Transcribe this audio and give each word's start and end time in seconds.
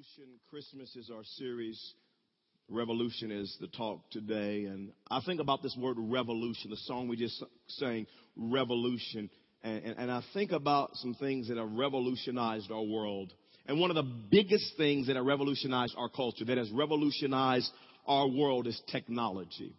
Revolution. 0.00 0.40
Christmas 0.48 0.96
is 0.96 1.10
our 1.14 1.24
series. 1.36 1.94
Revolution 2.70 3.30
is 3.30 3.54
the 3.60 3.66
talk 3.66 4.00
today. 4.10 4.64
And 4.64 4.92
I 5.10 5.20
think 5.26 5.40
about 5.40 5.62
this 5.62 5.76
word 5.78 5.96
revolution, 5.98 6.70
the 6.70 6.78
song 6.84 7.06
we 7.06 7.16
just 7.16 7.42
sang, 7.66 8.06
revolution. 8.34 9.28
And, 9.62 9.84
and, 9.84 9.98
and 9.98 10.10
I 10.10 10.22
think 10.32 10.52
about 10.52 10.90
some 10.94 11.14
things 11.14 11.48
that 11.48 11.58
have 11.58 11.70
revolutionized 11.72 12.70
our 12.70 12.82
world. 12.82 13.34
And 13.66 13.78
one 13.78 13.90
of 13.90 13.96
the 13.96 14.10
biggest 14.30 14.72
things 14.78 15.08
that 15.08 15.16
have 15.16 15.26
revolutionized 15.26 15.94
our 15.98 16.08
culture, 16.08 16.46
that 16.46 16.56
has 16.56 16.70
revolutionized 16.70 17.70
our 18.06 18.26
world, 18.26 18.68
is 18.68 18.80
technology. 18.90 19.74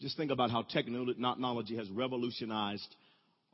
Just 0.00 0.16
think 0.16 0.30
about 0.30 0.50
how 0.50 0.62
technology 0.62 1.76
has 1.76 1.90
revolutionized 1.90 2.96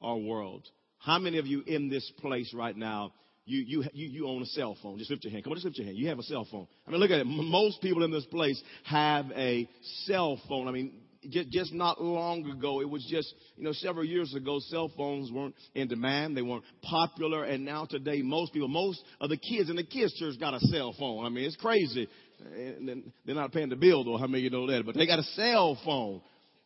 our 0.01 0.17
world. 0.17 0.65
How 0.99 1.19
many 1.19 1.39
of 1.39 1.47
you 1.49 1.65
in 1.67 1.89
this 1.89 2.09
place 2.21 2.55
right 2.55 2.77
now 2.77 3.13
you, 3.49 3.65
you, 3.67 3.85
you, 3.93 4.09
you 4.09 4.29
own 4.29 4.43
a 4.43 4.47
cell 4.47 4.77
phone. 4.83 4.99
Just 4.99 5.11
lift 5.11 5.25
your 5.25 5.33
hand. 5.33 5.45
Come 5.45 5.53
on, 5.53 5.57
just 5.57 5.65
lift 5.65 5.79
your 5.79 5.87
hand. 5.87 5.97
You 5.97 6.09
have 6.09 6.19
a 6.19 6.23
cell 6.23 6.47
phone. 6.51 6.67
I 6.87 6.91
mean, 6.91 7.01
look 7.01 7.11
at 7.11 7.21
it. 7.21 7.27
Most 7.27 7.81
people 7.81 8.05
in 8.05 8.11
this 8.11 8.27
place 8.27 8.63
have 8.85 9.27
a 9.35 9.69
cell 10.05 10.41
phone. 10.49 10.69
I 10.69 10.71
mean, 10.71 10.93
just, 11.31 11.49
just 11.49 11.73
not 11.73 12.01
long 12.01 12.49
ago, 12.49 12.81
it 12.81 12.89
was 12.89 13.07
just, 13.11 13.35
you 13.57 13.65
know, 13.65 13.73
several 13.73 14.05
years 14.05 14.35
ago, 14.35 14.61
cell 14.61 14.93
phones 14.97 15.33
weren't 15.33 15.55
in 15.75 15.89
demand. 15.89 16.37
They 16.37 16.43
weren't 16.43 16.65
popular. 16.83 17.45
And 17.45 17.65
now 17.65 17.87
today, 17.87 18.23
most 18.23 18.53
people, 18.53 18.69
most 18.69 19.03
of 19.21 19.31
the 19.31 19.37
kids 19.37 19.71
in 19.71 19.77
the 19.77 19.85
kids 19.85 20.15
church 20.19 20.39
got 20.39 20.55
a 20.55 20.61
cell 20.61 20.95
phone. 20.99 21.25
I 21.25 21.31
mean, 21.31 21.45
it's 21.45 21.57
crazy. 21.57 22.09
And 22.55 23.13
they're 23.25 23.35
not 23.35 23.53
paying 23.53 23.69
the 23.69 23.77
bill 23.77 24.05
though. 24.05 24.17
How 24.17 24.27
many 24.27 24.47
of 24.47 24.53
you 24.53 24.59
know 24.59 24.67
that? 24.71 24.85
But 24.87 24.95
they 24.95 25.07
got 25.07 25.19
a 25.19 25.25
cell 25.25 25.77
phone. 25.85 26.21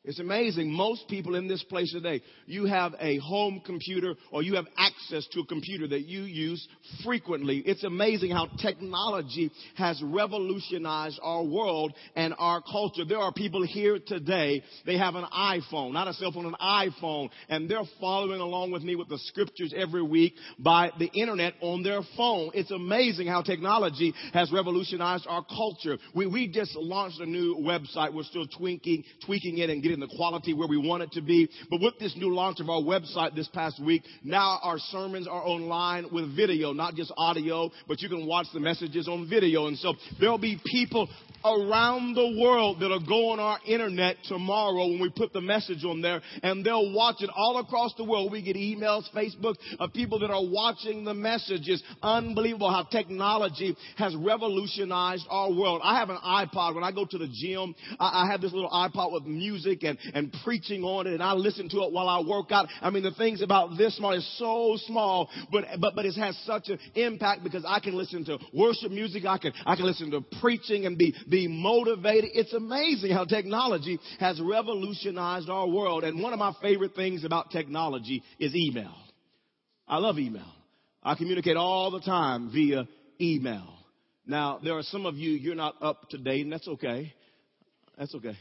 It's 0.05 0.19
amazing. 0.19 0.73
Most 0.73 1.07
people 1.07 1.37
in 1.37 1.47
this 1.47 1.63
place 1.63 1.93
today, 1.93 2.23
you 2.47 2.65
have 2.65 2.93
a 2.99 3.19
home 3.19 3.63
computer 3.65 4.17
or 4.33 4.43
you 4.43 4.57
have 4.57 4.67
access 4.77 5.29
to 5.29 5.43
a 5.43 5.47
computer 5.47 5.87
that 5.87 6.09
you 6.09 6.23
use 6.23 6.67
frequently. 7.05 7.59
It's 7.59 7.85
amazing 7.85 8.33
how 8.33 8.49
technology 8.61 9.53
has 9.77 10.03
revolutionized 10.05 11.21
our 11.23 11.45
world 11.45 11.93
and 12.17 12.35
our 12.37 12.61
culture. 12.63 13.05
There 13.05 13.21
are 13.21 13.33
people 13.33 13.65
here 13.65 14.01
today, 14.05 14.65
they 14.85 14.99
have 14.99 15.15
an 15.15 15.25
iPhone, 15.33 15.93
not 15.93 16.09
a 16.09 16.15
cell 16.15 16.33
phone, 16.33 16.47
an 16.47 16.57
iPhone, 16.61 17.31
and 17.49 17.71
they're 17.71 17.85
following 18.01 18.41
along 18.41 18.73
with 18.73 18.83
me 18.83 18.97
with 18.97 19.09
the 19.09 19.19
scriptures 19.19 19.73
every 19.77 20.03
week 20.03 20.35
by 20.59 20.91
the 20.99 21.13
internet 21.15 21.55
on 21.61 21.85
their 21.85 22.01
phone. 22.17 22.51
It's 22.55 22.73
amazing 22.73 23.29
how 23.29 23.43
technology 23.43 24.15
has 24.33 24.51
revolutionized 24.51 25.29
our 25.29 25.45
culture. 25.45 25.97
We, 26.13 26.27
we 26.27 26.49
just 26.49 26.75
launched 26.75 27.21
a 27.21 27.27
new 27.27 27.55
website. 27.61 28.13
We're 28.13 28.25
still 28.25 28.49
tweaking, 28.49 29.05
tweaking 29.25 29.59
it 29.59 29.71
and 29.71 29.81
getting 29.81 29.92
getting 29.93 30.09
the 30.09 30.17
quality 30.17 30.55
where 30.55 30.69
we 30.69 30.79
want 30.79 31.03
it 31.03 31.13
to 31.13 31.21
be. 31.21 31.49
But 31.71 31.81
with 31.81 31.99
this 31.99 32.17
new 32.17 32.35
launch 32.35 32.61
of 32.61 32.71
our 32.71 32.81
website 32.81 33.35
this 33.35 33.49
past 33.49 33.83
week, 33.83 34.03
now 34.25 34.59
our 34.63 34.79
sermons 34.79 35.29
are 35.29 35.43
online 35.43 36.07
with 36.11 36.35
video, 36.35 36.73
not 36.73 36.95
just 36.95 37.13
audio, 37.17 37.71
but 37.87 38.01
you 38.01 38.09
can 38.09 38.27
watch 38.27 38.47
the 38.55 38.61
messages 38.61 39.07
on 39.07 39.29
video. 39.29 39.67
And 39.67 39.77
so 39.77 39.95
there'll 40.19 40.39
be 40.39 40.59
people 40.65 41.09
around 41.45 42.15
the 42.15 42.41
world 42.41 42.79
that'll 42.81 43.05
go 43.05 43.31
on 43.31 43.41
our 43.41 43.59
internet 43.67 44.17
tomorrow 44.29 44.87
when 44.87 45.01
we 45.01 45.11
put 45.11 45.33
the 45.33 45.41
message 45.41 45.85
on 45.85 46.01
there 46.01 46.23
and 46.43 46.65
they'll 46.65 46.93
watch 46.95 47.17
it 47.21 47.31
all 47.35 47.59
across 47.59 47.93
the 47.97 48.05
world. 48.05 48.33
We 48.33 48.43
get 48.43 48.57
emails, 48.57 49.05
Facebook 49.15 49.57
of 49.79 49.93
people 49.93 50.21
that 50.21 50.31
are 50.31 50.45
watching 50.45 51.05
the 51.05 51.15
messages. 51.15 51.83
Unbelievable 52.03 52.71
how 52.71 52.85
technology 52.85 53.77
has 53.97 54.15
revolutionized 54.17 55.27
our 55.29 55.51
world. 55.51 55.81
I 55.85 55.99
have 55.99 56.11
an 56.11 56.19
iPod. 56.25 56.75
When 56.75 56.85
I 56.85 56.93
go 56.93 57.05
to 57.05 57.19
the 57.19 57.29
gym, 57.29 57.75
I, 57.99 58.25
I 58.25 58.31
have 58.31 58.41
this 58.41 58.53
little 58.53 58.71
iPod 58.71 59.13
with 59.13 59.25
music 59.25 59.82
and, 59.83 59.99
and 60.15 60.35
preaching 60.45 60.83
on 60.83 61.07
it 61.07 61.15
and 61.15 61.23
I 61.23 61.33
listen 61.33 61.69
to 61.71 61.83
it 61.83 61.93
while 61.93 62.09
I 62.09 62.21
work 62.21 62.51
out. 62.51 62.69
I 62.81 62.91
mean, 62.91 63.03
the 63.03 63.13
things 63.13 63.43
about 63.43 63.77
this 63.77 63.97
small 63.97 64.13
is 64.13 64.39
so 64.39 64.77
small, 64.87 65.31
but, 65.51 65.65
but, 65.81 65.95
but 65.95 66.05
it 66.05 66.15
has 66.15 66.37
such 66.45 66.69
an 66.69 66.79
impact 66.95 67.45
because 67.45 67.65
I 67.67 67.81
can 67.81 67.95
listen 67.95 68.25
to 68.27 68.39
worship 68.53 68.91
music. 68.91 69.25
I 69.25 69.39
can, 69.39 69.53
I 69.67 69.77
can 69.77 69.85
listen 69.85 70.11
to 70.11 70.21
preaching 70.41 70.87
and 70.87 70.97
be, 70.97 71.15
be 71.29 71.49
motivated. 71.49 72.31
It's 72.35 72.53
amazing 72.53 73.13
how 73.13 73.25
technology 73.25 73.99
has 74.21 74.41
revolutionized 74.41 75.49
our 75.49 75.69
world. 75.69 76.05
And 76.05 76.23
one 76.23 76.33
of 76.33 76.39
my 76.39 76.55
favorite 76.61 76.95
things 76.95 77.25
about 77.25 77.51
technology 77.51 78.23
is 78.39 78.55
email. 78.55 78.95
I 79.87 79.99
love 79.99 80.19
email. 80.19 80.53
I 81.03 81.15
communicate 81.17 81.57
all 81.57 81.91
the 81.91 82.01
time 82.01 82.51
via 82.53 82.87
email. 83.21 83.75
Now, 84.27 84.61
there 84.63 84.79
are 84.79 84.83
some 84.85 85.05
of 85.05 85.17
you, 85.17 85.33
you're 85.33 85.55
not 85.55 85.75
up 85.83 86.09
to 86.11 86.19
date, 86.19 86.43
and 86.43 86.53
that's 86.53 86.69
okay. 86.69 87.13
That's 87.99 88.15
okay. 88.15 88.37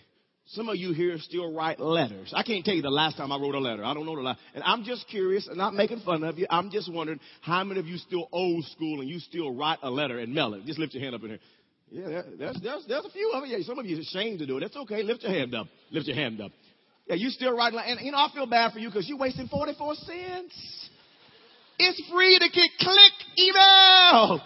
Some 0.47 0.67
of 0.67 0.75
you 0.75 0.93
here 0.93 1.17
still 1.19 1.53
write 1.53 1.79
letters. 1.79 2.33
I 2.35 2.43
can't 2.43 2.65
tell 2.65 2.73
you 2.73 2.81
the 2.81 2.89
last 2.89 3.15
time 3.15 3.31
I 3.31 3.37
wrote 3.37 3.55
a 3.55 3.59
letter. 3.59 3.85
I 3.85 3.93
don't 3.93 4.05
know 4.05 4.15
the 4.15 4.21
last. 4.21 4.39
And 4.53 4.63
I'm 4.63 4.83
just 4.83 5.07
curious, 5.07 5.47
and 5.47 5.57
not 5.57 5.73
making 5.73 6.01
fun 6.01 6.23
of 6.23 6.37
you. 6.37 6.45
I'm 6.49 6.71
just 6.71 6.91
wondering 6.91 7.19
how 7.41 7.63
many 7.63 7.79
of 7.79 7.87
you 7.87 7.97
still 7.97 8.27
old 8.31 8.65
school 8.65 8.99
and 8.99 9.09
you 9.09 9.19
still 9.19 9.55
write 9.55 9.79
a 9.81 9.89
letter 9.89 10.19
and 10.19 10.33
mail 10.33 10.53
it. 10.55 10.65
Just 10.65 10.79
lift 10.79 10.93
your 10.93 11.03
hand 11.03 11.15
up 11.15 11.23
in 11.23 11.29
here. 11.29 11.39
Yeah, 11.91 12.21
there's, 12.37 12.59
there's, 12.61 12.85
there's 12.87 13.05
a 13.05 13.09
few 13.09 13.31
of 13.33 13.45
you. 13.45 13.57
Yeah, 13.57 13.63
some 13.65 13.77
of 13.79 13.85
you 13.85 13.97
are 13.97 14.01
ashamed 14.01 14.39
to 14.39 14.45
do 14.45 14.57
it. 14.57 14.61
That's 14.61 14.75
okay. 14.75 15.03
Lift 15.03 15.23
your 15.23 15.31
hand 15.31 15.55
up. 15.55 15.67
Lift 15.91 16.07
your 16.07 16.15
hand 16.15 16.41
up. 16.41 16.51
Yeah, 17.07 17.15
you 17.15 17.29
still 17.29 17.55
writing. 17.55 17.79
And, 17.83 17.99
you 18.01 18.11
know, 18.11 18.17
I 18.17 18.29
feel 18.33 18.45
bad 18.45 18.73
for 18.73 18.79
you 18.79 18.89
because 18.89 19.07
you're 19.07 19.17
wasting 19.17 19.47
44 19.47 19.95
cents. 19.95 20.89
It's 21.79 22.01
free 22.11 22.39
to 22.39 22.47
get 22.49 22.69
click 22.79 23.13
email. 23.37 24.41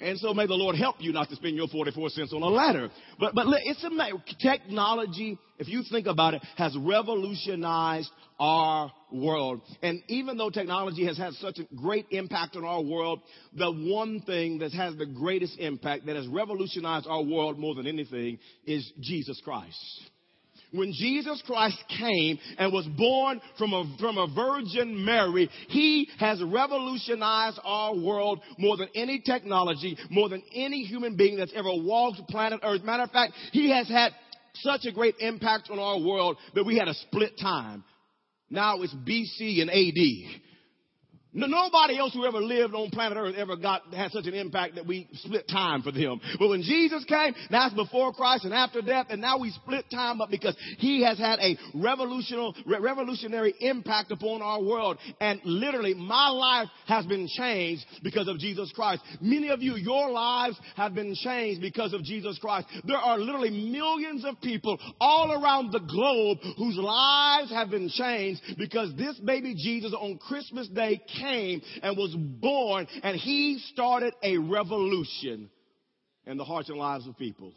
And 0.00 0.18
so 0.18 0.32
may 0.32 0.46
the 0.46 0.54
Lord 0.54 0.76
help 0.76 0.96
you 1.00 1.12
not 1.12 1.28
to 1.30 1.36
spend 1.36 1.56
your 1.56 1.68
44 1.68 2.10
cents 2.10 2.32
on 2.32 2.42
a 2.42 2.48
ladder. 2.48 2.88
But, 3.18 3.34
but 3.34 3.46
it's 3.64 3.82
amazing. 3.82 4.22
Technology, 4.40 5.38
if 5.58 5.68
you 5.68 5.82
think 5.90 6.06
about 6.06 6.34
it, 6.34 6.42
has 6.56 6.76
revolutionized 6.76 8.10
our 8.38 8.92
world. 9.10 9.62
And 9.82 10.00
even 10.08 10.36
though 10.36 10.50
technology 10.50 11.04
has 11.06 11.18
had 11.18 11.32
such 11.34 11.58
a 11.58 11.74
great 11.74 12.06
impact 12.10 12.56
on 12.56 12.64
our 12.64 12.82
world, 12.82 13.20
the 13.56 13.70
one 13.70 14.20
thing 14.20 14.58
that 14.58 14.72
has 14.72 14.96
the 14.96 15.06
greatest 15.06 15.58
impact 15.58 16.06
that 16.06 16.14
has 16.14 16.28
revolutionized 16.28 17.06
our 17.08 17.22
world 17.22 17.58
more 17.58 17.74
than 17.74 17.86
anything 17.86 18.38
is 18.66 18.90
Jesus 19.00 19.40
Christ 19.44 19.76
when 20.72 20.92
Jesus 20.92 21.42
Christ 21.46 21.82
came 21.98 22.38
and 22.58 22.72
was 22.72 22.86
born 22.96 23.40
from 23.56 23.72
a, 23.72 23.96
from 23.98 24.18
a 24.18 24.26
Virgin 24.34 25.04
Mary, 25.04 25.48
He 25.68 26.08
has 26.18 26.42
revolutionized 26.42 27.58
our 27.64 27.96
world 27.96 28.40
more 28.58 28.76
than 28.76 28.88
any 28.94 29.20
technology, 29.20 29.96
more 30.10 30.28
than 30.28 30.42
any 30.54 30.84
human 30.84 31.16
being 31.16 31.36
that's 31.36 31.52
ever 31.54 31.70
walked 31.70 32.20
planet 32.28 32.60
Earth. 32.62 32.82
Matter 32.84 33.04
of 33.04 33.10
fact, 33.10 33.32
He 33.52 33.70
has 33.70 33.88
had 33.88 34.12
such 34.56 34.84
a 34.84 34.92
great 34.92 35.14
impact 35.20 35.70
on 35.70 35.78
our 35.78 35.98
world 35.98 36.36
that 36.54 36.64
we 36.64 36.76
had 36.76 36.88
a 36.88 36.94
split 36.94 37.38
time. 37.40 37.84
Now 38.50 38.80
it's 38.82 38.94
BC 38.94 39.60
and 39.60 39.70
AD. 39.70 40.40
Nobody 41.46 41.98
else 41.98 42.12
who 42.12 42.26
ever 42.26 42.40
lived 42.40 42.74
on 42.74 42.90
planet 42.90 43.16
Earth 43.18 43.34
ever 43.36 43.56
got 43.56 43.82
had 43.94 44.10
such 44.10 44.26
an 44.26 44.34
impact 44.34 44.74
that 44.74 44.86
we 44.86 45.08
split 45.14 45.46
time 45.48 45.82
for 45.82 45.92
them. 45.92 46.20
But 46.38 46.48
when 46.48 46.62
Jesus 46.62 47.04
came, 47.04 47.34
that's 47.50 47.74
before 47.74 48.12
Christ 48.12 48.44
and 48.44 48.52
after 48.52 48.82
death, 48.82 49.06
and 49.10 49.20
now 49.20 49.38
we 49.38 49.50
split 49.50 49.84
time 49.90 50.20
up 50.20 50.30
because 50.30 50.56
He 50.78 51.02
has 51.04 51.18
had 51.18 51.38
a 51.40 51.56
revolutionary, 51.74 52.52
revolutionary 52.66 53.54
impact 53.60 54.10
upon 54.10 54.42
our 54.42 54.62
world. 54.62 54.98
And 55.20 55.40
literally, 55.44 55.94
my 55.94 56.28
life 56.28 56.68
has 56.86 57.06
been 57.06 57.28
changed 57.28 57.84
because 58.02 58.28
of 58.28 58.38
Jesus 58.38 58.72
Christ. 58.74 59.02
Many 59.20 59.50
of 59.50 59.62
you, 59.62 59.76
your 59.76 60.10
lives 60.10 60.58
have 60.76 60.94
been 60.94 61.14
changed 61.14 61.60
because 61.60 61.92
of 61.92 62.02
Jesus 62.02 62.38
Christ. 62.38 62.66
There 62.84 62.96
are 62.96 63.18
literally 63.18 63.50
millions 63.50 64.24
of 64.24 64.40
people 64.40 64.78
all 65.00 65.32
around 65.32 65.72
the 65.72 65.80
globe 65.80 66.38
whose 66.56 66.76
lives 66.76 67.50
have 67.50 67.70
been 67.70 67.88
changed 67.88 68.40
because 68.58 68.94
this 68.96 69.18
baby 69.20 69.54
Jesus 69.54 69.94
on 69.98 70.18
Christmas 70.18 70.68
Day 70.68 71.00
came 71.20 71.27
and 71.28 71.96
was 71.96 72.14
born 72.16 72.86
and 73.02 73.16
he 73.16 73.60
started 73.72 74.14
a 74.22 74.38
revolution 74.38 75.50
in 76.26 76.36
the 76.36 76.44
hearts 76.44 76.68
and 76.68 76.78
lives 76.78 77.06
of 77.06 77.16
people. 77.18 77.52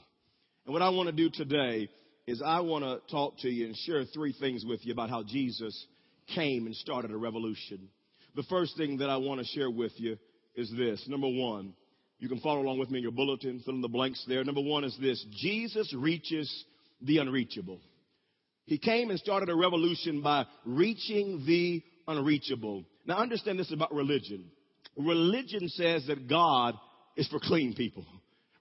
And 0.65 0.73
what 0.73 0.81
I 0.81 0.89
want 0.89 1.07
to 1.07 1.15
do 1.15 1.29
today 1.29 1.89
is 2.27 2.41
I 2.45 2.59
want 2.59 2.83
to 2.83 2.99
talk 3.11 3.37
to 3.39 3.49
you 3.49 3.65
and 3.65 3.75
share 3.75 4.05
three 4.05 4.33
things 4.39 4.63
with 4.65 4.85
you 4.85 4.93
about 4.93 5.09
how 5.09 5.23
Jesus 5.23 5.85
came 6.35 6.65
and 6.65 6.75
started 6.75 7.11
a 7.11 7.17
revolution. 7.17 7.89
The 8.35 8.43
first 8.43 8.77
thing 8.77 8.97
that 8.97 9.09
I 9.09 9.17
want 9.17 9.41
to 9.41 9.47
share 9.47 9.69
with 9.69 9.91
you 9.97 10.17
is 10.55 10.71
this. 10.77 11.03
Number 11.07 11.27
one, 11.27 11.73
you 12.19 12.29
can 12.29 12.39
follow 12.39 12.61
along 12.61 12.79
with 12.79 12.91
me 12.91 12.99
in 12.99 13.03
your 13.03 13.11
bulletin, 13.11 13.61
fill 13.65 13.73
in 13.73 13.81
the 13.81 13.87
blanks 13.87 14.23
there. 14.27 14.43
Number 14.43 14.61
one 14.61 14.83
is 14.83 14.97
this. 15.01 15.25
Jesus 15.31 15.93
reaches 15.93 16.65
the 17.01 17.17
unreachable. 17.17 17.79
He 18.65 18.77
came 18.77 19.09
and 19.09 19.19
started 19.19 19.49
a 19.49 19.55
revolution 19.55 20.21
by 20.21 20.45
reaching 20.65 21.43
the 21.45 21.81
unreachable. 22.07 22.85
Now 23.11 23.17
understand 23.17 23.59
this 23.59 23.73
about 23.73 23.93
religion. 23.93 24.45
Religion 24.95 25.67
says 25.67 26.07
that 26.07 26.29
God 26.29 26.75
is 27.17 27.27
for 27.27 27.41
clean 27.41 27.73
people. 27.73 28.05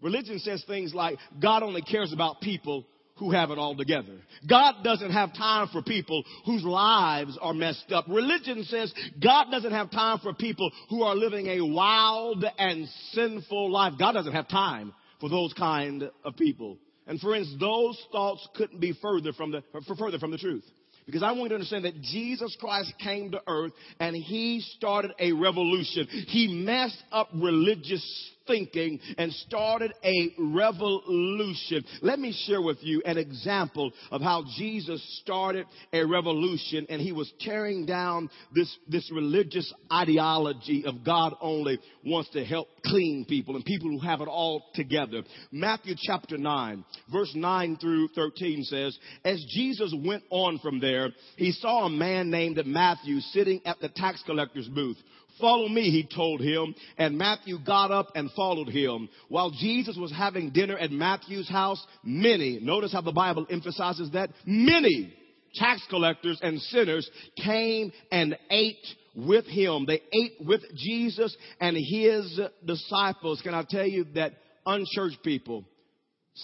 Religion 0.03 0.41
says 0.41 0.65
things 0.67 0.93
like 0.93 1.19
God 1.41 1.63
only 1.63 1.83
cares 1.83 2.13
about 2.13 2.41
people 2.41 2.85
who 3.19 3.31
have 3.31 3.53
it 3.53 3.59
all 3.59 3.77
together. 3.77 4.17
God 4.49 4.83
doesn't 4.83 5.13
have 5.13 5.33
time 5.35 5.69
for 5.71 5.83
people 5.83 6.25
whose 6.47 6.65
lives 6.65 7.39
are 7.41 7.55
messed 7.55 7.93
up. 7.93 8.07
Religion 8.09 8.65
says 8.65 8.93
God 9.23 9.53
doesn't 9.53 9.71
have 9.71 9.93
time 9.93 10.19
for 10.19 10.35
people 10.35 10.69
who 10.89 11.05
are 11.05 11.15
living 11.15 11.47
a 11.47 11.61
wild 11.61 12.45
and 12.59 12.89
sinful 13.13 13.71
life. 13.71 13.93
God 14.01 14.15
doesn't 14.15 14.33
have 14.33 14.49
time 14.49 14.93
for 15.21 15.29
those 15.29 15.53
kind 15.53 16.11
of 16.25 16.35
people. 16.35 16.77
And 17.07 17.21
friends, 17.21 17.55
those 17.61 18.05
thoughts 18.11 18.49
couldn't 18.57 18.81
be 18.81 18.99
further 19.01 19.33
from 19.33 19.53
the, 19.53 19.63
further 19.97 20.19
from 20.19 20.33
the 20.33 20.39
truth. 20.39 20.65
Because 21.07 21.23
I 21.23 21.33
want 21.33 21.45
you 21.45 21.49
to 21.51 21.55
understand 21.57 21.85
that 21.85 22.01
Jesus 22.01 22.57
Christ 22.61 22.93
came 23.03 23.33
to 23.33 23.43
earth 23.47 23.73
and 23.99 24.15
he 24.15 24.61
started 24.77 25.13
a 25.19 25.33
revolution. 25.33 26.07
He 26.07 26.63
messed 26.65 27.03
up 27.11 27.29
religious 27.35 28.31
thinking 28.47 29.01
and 29.19 29.33
started 29.33 29.93
a 30.05 30.35
revolution. 30.39 31.85
Let 32.03 32.19
me 32.19 32.37
share 32.47 32.63
with 32.63 32.79
you 32.81 33.03
an 33.05 33.19
example 33.19 33.93
of 34.11 34.21
how 34.21 34.45
Jesus 34.57 35.03
started 35.23 35.67
a 35.93 36.05
revolution 36.05 36.87
and 36.89 37.01
he 37.01 37.13
was 37.13 37.33
tearing 37.41 37.87
down 37.87 38.31
this, 38.55 38.75
this 38.89 39.11
religious 39.13 39.73
ideology 39.93 40.85
of 40.87 41.05
God 41.05 41.35
only 41.41 41.79
wants 42.05 42.31
to 42.31 42.45
help 42.45 42.69
clean 42.85 43.25
people 43.29 43.57
and 43.57 43.65
people 43.65 43.91
who 43.91 43.99
have 44.01 44.21
it 44.21 44.29
all 44.29 44.65
together. 44.75 45.23
Matthew 45.53 45.95
chapter 45.99 46.39
9, 46.39 46.85
verse 47.13 47.33
9 47.35 47.77
through 47.81 48.09
13 48.15 48.65
says, 48.65 48.99
As 49.25 49.45
Jesus 49.49 49.95
went 50.05 50.25
on 50.31 50.59
from 50.59 50.81
there, 50.81 51.11
he 51.37 51.53
saw 51.53 51.87
a 51.87 51.91
man 51.91 52.31
named 52.31 52.61
Matthew 52.67 53.21
sitting 53.21 53.61
at 53.65 53.81
the 53.81 53.89
tax 53.89 54.23
collector's 54.27 54.69
booth. 54.69 54.97
Follow 55.41 55.69
me, 55.69 55.91
he 55.91 56.09
told 56.15 56.41
him. 56.41 56.75
And 56.99 57.19
Matthew 57.19 57.59
got 57.65 57.91
up 57.91 58.09
and 58.15 58.31
followed 58.33 58.69
him. 58.69 59.09
While 59.29 59.51
Jesus 59.51 59.97
was 59.97 60.13
having 60.13 60.51
dinner 60.51 60.77
at 60.77 60.91
Matthew's 60.91 61.49
house, 61.49 61.85
many, 62.05 62.59
notice 62.61 62.93
how 62.93 63.01
the 63.01 63.13
Bible 63.13 63.47
emphasizes 63.51 64.11
that, 64.13 64.31
many 64.47 65.15
tax 65.55 65.83
collectors 65.91 66.39
and 66.43 66.61
sinners 66.61 67.09
came 67.43 67.93
and 68.13 68.37
ate 68.51 68.87
with 69.15 69.47
him. 69.47 69.87
They 69.87 70.01
ate 70.13 70.35
with 70.41 70.63
Jesus 70.77 71.37
and 71.61 71.77
his 71.77 72.41
disciples. 72.65 73.41
Can 73.43 73.55
I 73.55 73.65
tell 73.69 73.87
you 73.87 74.07
that 74.15 74.33
unchurched 74.67 75.23
people, 75.25 75.65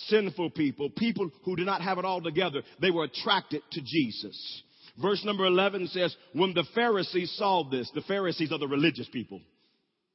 sinful 0.09 0.51
people, 0.51 0.91
people 0.91 1.31
who 1.45 1.57
did 1.57 1.67
not 1.67 1.83
have 1.83 1.99
it 1.99 2.05
all 2.05 2.21
together, 2.21 2.63
they 2.81 2.91
were 2.91 3.05
attracted 3.05 3.63
to 3.73 3.81
Jesus. 3.81 4.63
Verse 5.01 5.25
number 5.25 5.45
11 5.45 5.89
says, 5.89 6.15
when 6.33 6.55
the 6.55 6.65
Pharisees 6.75 7.35
saw 7.37 7.69
this, 7.69 7.91
the 7.95 8.03
Pharisees 8.03 8.51
are 8.53 8.59
the 8.59 8.69
religious 8.69 9.09
people. 9.09 9.41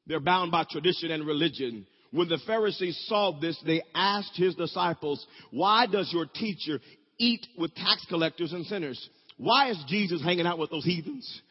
They're 0.07 0.19
bound 0.19 0.51
by 0.51 0.66
tradition 0.69 1.12
and 1.12 1.25
religion. 1.25 1.86
When 2.12 2.28
the 2.28 2.39
Pharisees 2.48 3.06
saw 3.07 3.39
this, 3.39 3.62
they 3.66 3.83
asked 3.94 4.36
his 4.36 4.56
disciples, 4.56 5.25
why 5.51 5.86
does 5.86 6.12
your 6.12 6.25
teacher 6.25 6.80
eat 7.19 7.45
with 7.57 7.75
tax 7.75 8.06
collectors 8.10 8.54
and 8.54 8.66
sinners? 8.66 9.10
Why 9.38 9.69
is 9.69 9.83
Jesus 9.88 10.24
hanging 10.24 10.48
out 10.48 10.57
with 10.57 10.72
those 10.72 10.86
heathens? 10.86 11.42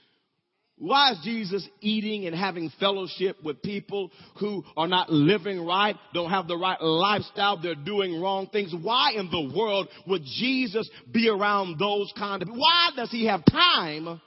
Why 0.80 1.12
is 1.12 1.18
Jesus 1.22 1.68
eating 1.82 2.26
and 2.26 2.34
having 2.34 2.72
fellowship 2.80 3.36
with 3.44 3.60
people 3.60 4.10
who 4.38 4.64
are 4.78 4.88
not 4.88 5.10
living 5.10 5.64
right, 5.64 5.94
don't 6.14 6.30
have 6.30 6.48
the 6.48 6.56
right 6.56 6.80
lifestyle, 6.80 7.60
they're 7.60 7.74
doing 7.74 8.18
wrong 8.18 8.48
things? 8.50 8.74
Why 8.80 9.12
in 9.14 9.30
the 9.30 9.52
world 9.54 9.88
would 10.06 10.22
Jesus 10.24 10.88
be 11.12 11.28
around 11.28 11.78
those 11.78 12.10
kind 12.16 12.40
of 12.40 12.48
people? 12.48 12.62
Why 12.62 12.90
does 12.96 13.10
he 13.10 13.26
have 13.26 13.44
time 13.44 14.22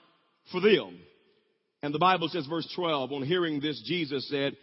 for 0.52 0.62
them? 0.62 1.00
And 1.82 1.92
the 1.92 2.00
Bible 2.00 2.30
says, 2.30 2.46
verse 2.46 2.72
12, 2.76 3.12
on 3.12 3.24
hearing 3.24 3.60
this, 3.60 3.82
Jesus 3.84 4.30
said, 4.30 4.56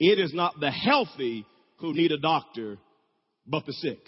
it 0.00 0.18
is 0.18 0.34
not 0.34 0.58
the 0.58 0.72
healthy 0.72 1.46
who 1.78 1.94
need 1.94 2.10
a 2.10 2.18
doctor, 2.18 2.76
but 3.46 3.64
the 3.66 3.72
sick. 3.72 4.00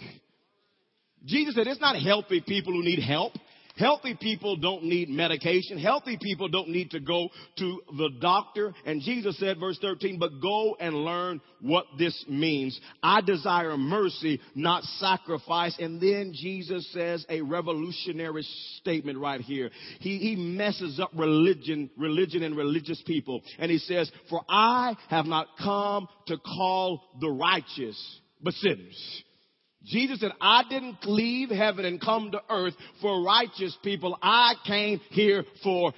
Jesus 1.25 1.55
said, 1.55 1.67
it's 1.67 1.79
not 1.79 1.95
healthy 1.95 2.43
people 2.45 2.73
who 2.73 2.83
need 2.83 2.99
help. 3.01 3.31
Healthy 3.79 4.17
people 4.19 4.57
don't 4.57 4.83
need 4.83 5.07
medication. 5.07 5.79
Healthy 5.79 6.19
people 6.21 6.49
don't 6.49 6.67
need 6.67 6.91
to 6.91 6.99
go 6.99 7.29
to 7.57 7.81
the 7.97 8.09
doctor. 8.19 8.73
And 8.85 9.01
Jesus 9.01 9.39
said, 9.39 9.57
verse 9.57 9.79
13, 9.81 10.19
but 10.19 10.41
go 10.41 10.75
and 10.81 10.93
learn 10.93 11.39
what 11.61 11.85
this 11.97 12.25
means. 12.27 12.77
I 13.01 13.21
desire 13.21 13.77
mercy, 13.77 14.41
not 14.53 14.83
sacrifice. 14.83 15.77
And 15.79 16.01
then 16.01 16.33
Jesus 16.35 16.91
says 16.91 17.25
a 17.29 17.39
revolutionary 17.39 18.45
statement 18.81 19.17
right 19.17 19.39
here. 19.39 19.69
He, 20.01 20.17
he 20.17 20.35
messes 20.35 20.99
up 20.99 21.11
religion, 21.15 21.89
religion 21.97 22.43
and 22.43 22.57
religious 22.57 23.01
people. 23.07 23.41
And 23.59 23.71
he 23.71 23.77
says, 23.77 24.11
for 24.29 24.41
I 24.49 24.97
have 25.09 25.25
not 25.25 25.47
come 25.57 26.09
to 26.27 26.37
call 26.37 27.01
the 27.21 27.29
righteous, 27.29 28.19
but 28.43 28.53
sinners. 28.55 29.23
Jesus 29.85 30.19
said, 30.19 30.31
I 30.41 30.63
didn't 30.69 30.97
leave 31.05 31.49
heaven 31.49 31.85
and 31.85 32.01
come 32.01 32.31
to 32.31 32.41
earth 32.49 32.73
for 33.01 33.23
righteous 33.23 33.77
people. 33.83 34.17
I 34.21 34.53
came 34.65 34.99
here 35.09 35.45
for 35.63 35.93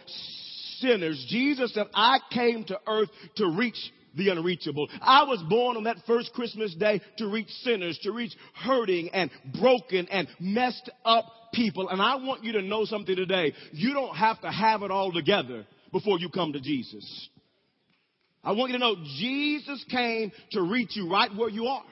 sinners. 0.79 1.25
Jesus 1.29 1.73
said, 1.73 1.87
I 1.93 2.19
came 2.31 2.63
to 2.65 2.79
earth 2.87 3.09
to 3.37 3.47
reach 3.47 3.77
the 4.15 4.29
unreachable. 4.29 4.87
I 5.01 5.23
was 5.23 5.41
born 5.49 5.77
on 5.77 5.85
that 5.85 5.97
first 6.05 6.33
Christmas 6.33 6.75
day 6.75 7.01
to 7.17 7.27
reach 7.27 7.49
sinners, 7.63 7.97
to 8.03 8.11
reach 8.11 8.33
hurting 8.55 9.09
and 9.13 9.31
broken 9.59 10.07
and 10.09 10.27
messed 10.39 10.89
up 11.05 11.25
people. 11.53 11.89
And 11.89 12.01
I 12.01 12.15
want 12.15 12.43
you 12.43 12.53
to 12.53 12.61
know 12.61 12.85
something 12.85 13.15
today. 13.15 13.53
You 13.71 13.93
don't 13.93 14.15
have 14.15 14.41
to 14.41 14.51
have 14.51 14.83
it 14.83 14.91
all 14.91 15.11
together 15.11 15.65
before 15.91 16.19
you 16.19 16.29
come 16.29 16.53
to 16.53 16.61
Jesus. 16.61 17.29
I 18.43 18.53
want 18.53 18.71
you 18.71 18.79
to 18.79 18.83
know 18.83 18.95
Jesus 19.17 19.85
came 19.89 20.31
to 20.51 20.61
reach 20.61 20.95
you 20.95 21.09
right 21.09 21.29
where 21.35 21.49
you 21.49 21.65
are. 21.65 21.83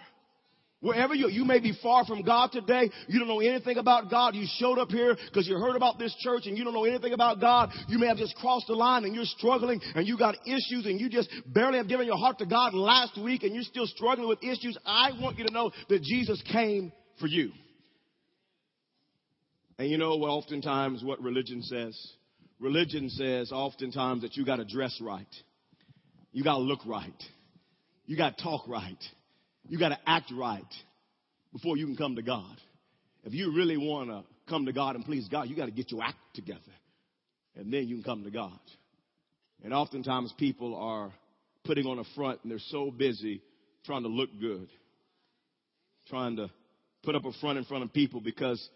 Wherever 0.81 1.13
you, 1.13 1.27
you 1.27 1.43
may 1.43 1.59
be 1.59 1.77
far 1.83 2.05
from 2.05 2.21
God 2.21 2.53
today, 2.53 2.89
you 3.09 3.19
don't 3.19 3.27
know 3.27 3.41
anything 3.41 3.77
about 3.77 4.09
God. 4.09 4.33
You 4.33 4.45
showed 4.59 4.79
up 4.79 4.89
here 4.89 5.17
because 5.25 5.45
you 5.45 5.57
heard 5.57 5.75
about 5.75 5.99
this 5.99 6.15
church 6.21 6.43
and 6.45 6.57
you 6.57 6.63
don't 6.63 6.73
know 6.73 6.85
anything 6.85 7.11
about 7.11 7.41
God. 7.41 7.71
You 7.89 7.99
may 7.99 8.07
have 8.07 8.15
just 8.15 8.35
crossed 8.37 8.67
the 8.67 8.75
line 8.75 9.03
and 9.03 9.13
you're 9.13 9.25
struggling 9.25 9.81
and 9.93 10.07
you 10.07 10.17
got 10.17 10.35
issues 10.47 10.85
and 10.85 10.99
you 10.99 11.09
just 11.09 11.29
barely 11.47 11.77
have 11.77 11.89
given 11.89 12.05
your 12.07 12.17
heart 12.17 12.37
to 12.39 12.45
God 12.45 12.73
last 12.73 13.19
week 13.21 13.43
and 13.43 13.53
you're 13.53 13.63
still 13.63 13.87
struggling 13.87 14.29
with 14.29 14.41
issues. 14.41 14.77
I 14.85 15.11
want 15.19 15.37
you 15.37 15.45
to 15.45 15.51
know 15.51 15.71
that 15.89 16.01
Jesus 16.01 16.41
came 16.49 16.93
for 17.19 17.27
you. 17.27 17.51
And 19.77 19.89
you 19.89 19.97
know 19.97 20.15
what 20.15 20.29
oftentimes 20.29 21.03
what 21.03 21.21
religion 21.21 21.61
says? 21.61 21.97
Religion 22.59 23.09
says 23.09 23.51
oftentimes 23.51 24.21
that 24.21 24.37
you 24.37 24.45
got 24.45 24.57
to 24.57 24.65
dress 24.65 24.97
right. 25.01 25.27
You 26.31 26.43
got 26.43 26.55
to 26.55 26.61
look 26.61 26.85
right. 26.85 27.23
You 28.05 28.15
got 28.15 28.37
to 28.37 28.43
talk 28.43 28.65
right. 28.67 28.97
You 29.67 29.77
got 29.77 29.89
to 29.89 29.99
act 30.05 30.31
right 30.33 30.63
before 31.53 31.77
you 31.77 31.85
can 31.85 31.95
come 31.95 32.15
to 32.15 32.21
God. 32.21 32.55
If 33.23 33.33
you 33.33 33.53
really 33.53 33.77
want 33.77 34.09
to 34.09 34.23
come 34.47 34.65
to 34.65 34.73
God 34.73 34.95
and 34.95 35.05
please 35.05 35.27
God, 35.29 35.49
you 35.49 35.55
got 35.55 35.65
to 35.65 35.71
get 35.71 35.91
your 35.91 36.03
act 36.03 36.17
together. 36.33 36.59
And 37.55 37.71
then 37.71 37.87
you 37.87 37.95
can 37.95 38.03
come 38.03 38.23
to 38.23 38.31
God. 38.31 38.59
And 39.63 39.73
oftentimes 39.73 40.33
people 40.37 40.75
are 40.75 41.11
putting 41.65 41.85
on 41.85 41.99
a 41.99 42.03
front 42.15 42.39
and 42.43 42.51
they're 42.51 42.59
so 42.69 42.91
busy 42.91 43.41
trying 43.85 44.03
to 44.03 44.09
look 44.09 44.29
good. 44.39 44.69
Trying 46.07 46.37
to 46.37 46.49
put 47.03 47.15
up 47.15 47.25
a 47.25 47.31
front 47.41 47.57
in 47.57 47.65
front 47.65 47.83
of 47.83 47.93
people 47.93 48.21
because 48.21 48.67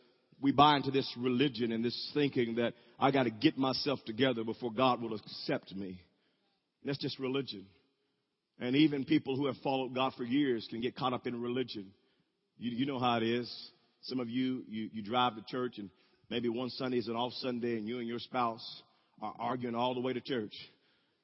we 0.42 0.52
buy 0.52 0.76
into 0.76 0.92
this 0.92 1.10
religion 1.18 1.72
and 1.72 1.84
this 1.84 2.12
thinking 2.14 2.56
that 2.56 2.74
I 3.00 3.12
got 3.12 3.24
to 3.24 3.32
get 3.32 3.58
myself 3.58 4.00
together 4.06 4.44
before 4.44 4.72
God 4.72 5.02
will 5.02 5.16
accept 5.16 5.74
me. 5.74 6.02
And 6.82 6.90
that's 6.90 7.00
just 7.00 7.18
religion. 7.18 7.66
And 8.60 8.76
even 8.76 9.04
people 9.04 9.36
who 9.36 9.48
have 9.48 9.58
followed 9.58 9.94
God 9.94 10.14
for 10.16 10.24
years 10.24 10.68
can 10.70 10.82
get 10.82 10.96
caught 10.96 11.14
up 11.14 11.28
in 11.28 11.42
religion. 11.42 11.88
You, 12.58 12.72
you 12.72 12.86
know 12.86 13.00
how 13.00 13.18
it 13.18 13.24
is. 13.24 13.52
Some 14.04 14.20
of 14.20 14.30
you, 14.30 14.64
you, 14.68 14.90
you 14.94 15.02
drive 15.02 15.36
to 15.36 15.44
church 15.48 15.78
and 15.78 15.90
maybe 16.30 16.50
one 16.50 16.70
Sunday 16.70 16.98
is 16.98 17.08
an 17.08 17.16
off 17.16 17.34
Sunday 17.34 17.78
and 17.78 17.88
you 17.88 18.00
and 18.00 18.08
your 18.08 18.20
spouse 18.20 18.84
are 19.22 19.34
arguing 19.40 19.76
all 19.76 19.94
the 19.94 20.02
way 20.02 20.14
to 20.14 20.22
church. 20.22 20.54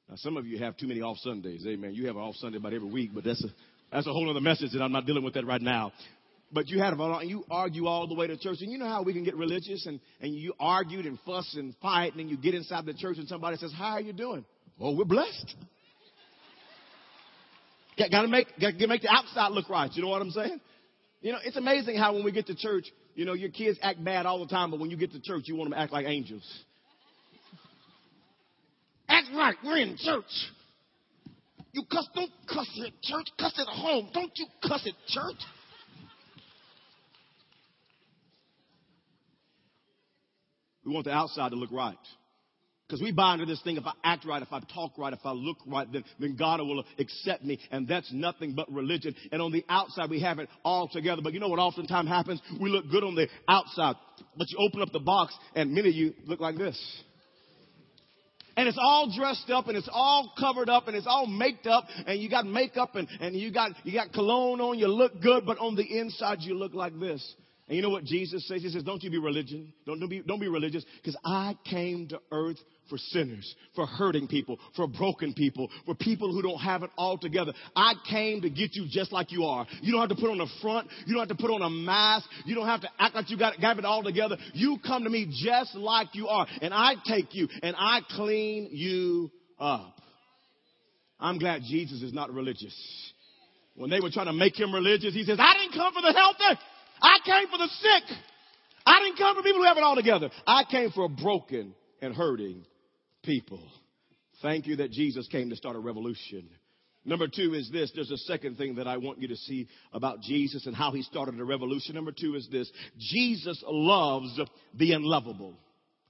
Now, 0.10 0.16
some 0.16 0.38
of 0.38 0.48
you 0.48 0.58
have 0.60 0.78
too 0.78 0.88
many 0.88 1.02
off 1.02 1.18
Sundays. 1.20 1.66
Amen. 1.68 1.94
You 1.94 2.08
have 2.08 2.16
an 2.16 2.22
off 2.22 2.36
Sunday 2.36 2.58
about 2.58 2.74
every 2.74 2.90
week, 2.90 3.12
but 3.14 3.24
that's 3.24 3.44
a, 3.44 3.50
that's 3.92 4.08
a 4.08 4.14
whole 4.14 4.30
other 4.30 4.42
message 4.42 4.74
and 4.74 4.84
I'm 4.84 4.92
not 4.92 5.06
dealing 5.06 5.24
with 5.24 5.36
that 5.36 5.46
right 5.46 5.62
now. 5.62 5.92
But 6.52 6.68
you 6.68 6.80
had 6.80 6.94
a, 6.94 7.20
you 7.24 7.46
argue 7.52 7.86
all 7.86 8.08
the 8.08 8.16
way 8.16 8.26
to 8.26 8.36
church. 8.36 8.58
And 8.62 8.72
you 8.72 8.80
know 8.80 8.88
how 8.88 9.04
we 9.04 9.14
can 9.14 9.24
get 9.24 9.36
religious 9.36 9.86
and, 9.86 10.00
and 10.20 10.34
you 10.34 10.54
argued 10.60 11.06
and 11.06 11.20
fuss 11.26 11.56
and 11.58 11.76
fight 11.82 12.14
and 12.14 12.22
then 12.22 12.30
you 12.30 12.38
get 12.38 12.56
inside 12.56 12.86
the 12.86 12.94
church 12.94 13.18
and 13.18 13.28
somebody 13.28 13.58
says, 13.58 13.72
how 13.78 13.92
are 13.92 14.02
you 14.02 14.14
doing? 14.14 14.44
Oh, 14.80 14.96
we're 14.96 15.06
blessed. 15.06 15.56
Got 18.00 18.22
to 18.22 18.28
make, 18.30 18.48
got 18.60 18.80
to 18.80 18.88
make 18.88 19.02
the 19.02 19.10
outside 19.10 19.52
look 19.52 19.70
right. 19.70 19.92
You 19.94 20.02
know 20.02 20.08
what 20.08 20.22
I'm 20.22 20.32
saying? 20.32 20.62
You 21.22 21.34
know, 21.34 21.40
it's 21.44 21.58
amazing 21.58 21.98
how 21.98 22.14
when 22.14 22.24
we 22.24 22.32
get 22.32 22.48
to 22.48 22.56
church, 22.56 22.86
you 23.14 23.26
know, 23.26 23.34
your 23.34 23.50
kids 23.50 23.78
act 23.82 24.02
bad 24.02 24.26
all 24.26 24.40
the 24.40 24.48
time, 24.48 24.72
but 24.72 24.80
when 24.80 24.90
you 24.90 24.96
get 24.96 25.12
to 25.12 25.20
church, 25.20 25.44
you 25.46 25.56
want 25.58 25.70
them 25.70 25.78
to 25.78 25.84
act 25.84 25.92
like 25.92 26.06
angels. 26.06 26.48
Act 29.10 29.28
right. 29.36 29.56
We're 29.66 29.78
in 29.78 29.98
church. 29.98 30.24
You 31.74 31.84
cuss, 31.92 32.08
don't 32.16 32.32
cuss 32.48 32.82
at 32.86 33.02
church. 33.02 33.28
Cuss 33.38 33.60
at 33.60 33.68
home. 33.68 34.10
Don't 34.14 34.32
you 34.36 34.46
cuss 34.62 34.88
at 34.88 34.94
church. 35.08 35.42
We 40.86 40.94
want 40.94 41.06
the 41.06 41.12
outside 41.12 41.50
to 41.50 41.56
look 41.56 41.72
right. 41.72 41.98
Because 42.90 43.04
we 43.04 43.12
buy 43.12 43.36
into 43.36 43.46
this 43.46 43.62
thing, 43.62 43.78
if 43.78 43.86
I 43.86 43.92
act 44.04 44.26
right, 44.26 44.42
if 44.42 44.52
I 44.52 44.62
talk 44.74 44.98
right, 44.98 45.14
if 45.14 45.24
I 45.24 45.32
look 45.32 45.58
right, 45.68 45.88
then, 45.94 46.04
then 46.18 46.36
God 46.36 46.60
will 46.60 46.84
accept 46.98 47.46
me. 47.46 47.60
And 47.70 47.88
that's 47.88 48.12
nothing 48.12 48.56
but 48.56 48.72
religion. 48.72 49.14
And 49.32 49.44
on 49.44 49.52
the 49.52 49.64
outside, 49.70 50.10
we 50.10 50.22
have 50.22 50.40
it 50.40 50.50
all 50.66 50.88
together. 50.88 51.22
But 51.24 51.34
you 51.34 51.40
know 51.40 51.50
what 51.50 51.60
oftentimes 51.60 52.10
happens? 52.10 52.42
We 52.60 52.72
look 52.72 52.90
good 52.90 53.04
on 53.04 53.14
the 53.14 53.28
outside. 53.48 53.94
But 54.36 54.50
you 54.50 54.58
open 54.58 54.82
up 54.82 54.92
the 54.92 55.00
box, 55.00 55.36
and 55.54 55.72
many 55.72 55.90
of 55.90 55.94
you 55.94 56.16
look 56.26 56.40
like 56.40 56.58
this. 56.58 57.04
And 58.58 58.68
it's 58.68 58.80
all 58.82 59.14
dressed 59.16 59.52
up 59.52 59.68
and 59.68 59.78
it's 59.78 59.90
all 59.90 60.34
covered 60.38 60.68
up 60.68 60.88
and 60.88 60.98
it's 60.98 61.08
all 61.08 61.28
made 61.28 61.66
up 61.66 61.86
and 62.08 62.20
you 62.20 62.30
got 62.30 62.46
makeup 62.46 62.96
and, 62.96 63.08
and 63.22 63.34
you 63.34 63.54
got, 63.54 63.72
you 63.86 63.94
got 63.94 64.12
cologne 64.12 64.60
on, 64.60 64.78
you 64.78 64.88
look 64.88 65.22
good, 65.22 65.46
but 65.46 65.60
on 65.60 65.76
the 65.76 66.00
inside 66.00 66.40
you 66.42 66.56
look 66.56 66.74
like 66.74 67.00
this. 67.00 67.36
And 67.70 67.76
you 67.76 67.84
know 67.84 67.92
what 67.92 68.04
Jesus 68.04 68.48
says? 68.48 68.64
He 68.64 68.70
says, 68.70 68.82
don't 68.82 69.04
you 69.04 69.12
be 69.12 69.20
religion. 69.20 69.72
Don't, 69.86 70.00
don't 70.00 70.10
be, 70.10 70.24
don't 70.26 70.40
be 70.40 70.48
religious 70.48 70.84
because 70.98 71.16
I 71.24 71.56
came 71.70 72.08
to 72.08 72.20
earth 72.32 72.58
for 72.90 72.98
sinners, 72.98 73.56
for 73.76 73.86
hurting 73.86 74.28
people, 74.28 74.58
for 74.76 74.88
broken 74.88 75.36
people, 75.36 75.70
for 75.86 75.94
people 75.94 76.34
who 76.34 76.42
don't 76.42 76.58
have 76.58 76.82
it 76.82 76.90
all 76.98 77.20
together. 77.20 77.54
I 77.76 77.94
came 78.10 78.42
to 78.42 78.50
get 78.50 78.76
you 78.76 78.88
just 78.90 79.12
like 79.12 79.32
you 79.32 79.44
are. 79.44 79.68
You 79.84 79.92
don't 79.92 80.02
have 80.02 80.10
to 80.10 80.16
put 80.16 80.32
on 80.32 80.42
a 80.42 80.48
front. 80.64 80.88
You 81.06 81.14
don't 81.14 81.30
have 81.30 81.38
to 81.38 81.40
put 81.40 81.52
on 81.52 81.62
a 81.62 81.70
mask. 81.70 82.28
You 82.44 82.56
don't 82.56 82.66
have 82.66 82.82
to 82.82 82.90
act 82.98 83.14
like 83.14 83.30
you 83.30 83.38
got, 83.38 83.62
got 83.62 83.78
it 83.78 83.86
all 83.86 84.02
together. 84.02 84.38
You 84.56 84.80
come 84.84 85.04
to 85.04 85.10
me 85.12 85.32
just 85.32 85.76
like 85.76 86.08
you 86.14 86.28
are 86.28 86.48
and 86.64 86.74
I 86.74 86.96
take 87.06 87.36
you 87.36 87.48
and 87.62 87.76
I 87.78 88.00
clean 88.16 88.70
you 88.72 89.30
up. 89.60 89.94
I'm 91.20 91.38
glad 91.38 91.62
Jesus 91.70 92.02
is 92.02 92.14
not 92.14 92.34
religious. 92.34 92.76
When 93.76 93.92
they 93.92 94.00
were 94.00 94.10
trying 94.10 94.26
to 94.26 94.34
make 94.34 94.60
him 94.60 94.74
religious, 94.74 95.14
he 95.14 95.24
says, 95.24 95.38
I 95.40 95.54
didn't 95.54 95.78
come 95.78 95.94
for 95.94 96.02
the 96.02 96.14
healthy. 96.14 96.60
I 97.02 97.20
came 97.26 97.48
for 97.50 97.58
the 97.58 97.68
sick. 97.68 98.18
I 98.86 99.00
didn't 99.04 99.18
come 99.18 99.36
for 99.36 99.44
people 99.44 99.62
who 99.62 99.68
have 99.68 99.78
it 99.78 99.84
all 99.84 99.96
together. 99.96 100.30
I 100.48 100.64
came 100.70 100.92
for 100.92 101.08
broken 101.10 101.76
and 102.02 102.16
hurting 102.16 102.66
people. 103.24 103.62
Thank 104.42 104.68
you 104.68 104.78
that 104.78 104.92
Jesus 104.92 105.28
came 105.28 105.50
to 105.50 105.56
start 105.56 105.76
a 105.76 105.80
revolution. 105.80 106.50
Number 107.06 107.28
two 107.28 107.54
is 107.54 107.70
this. 107.72 107.92
There's 107.94 108.12
a 108.12 108.18
second 108.18 108.58
thing 108.58 108.76
that 108.76 108.88
I 108.88 108.98
want 108.98 109.22
you 109.22 109.30
to 109.30 109.36
see 109.36 109.68
about 109.94 110.22
Jesus 110.22 110.66
and 110.66 110.76
how 110.76 110.92
he 110.92 111.02
started 111.02 111.40
a 111.40 111.44
revolution. 111.44 111.96
Number 111.96 112.12
two 112.12 112.36
is 112.36 112.48
this. 112.52 112.72
Jesus 112.98 113.62
loves 113.66 114.40
the 114.76 114.94
unlovable. 114.94 115.56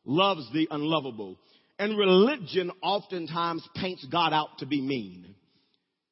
Loves 0.05 0.48
the 0.53 0.67
unlovable. 0.72 1.38
And 1.77 1.98
religion 1.98 2.72
oftentimes 2.81 3.67
paints 3.75 4.05
God 4.12 4.34
out 4.34 4.58
to 4.60 4.65
be 4.65 4.81
mean. 4.81 5.36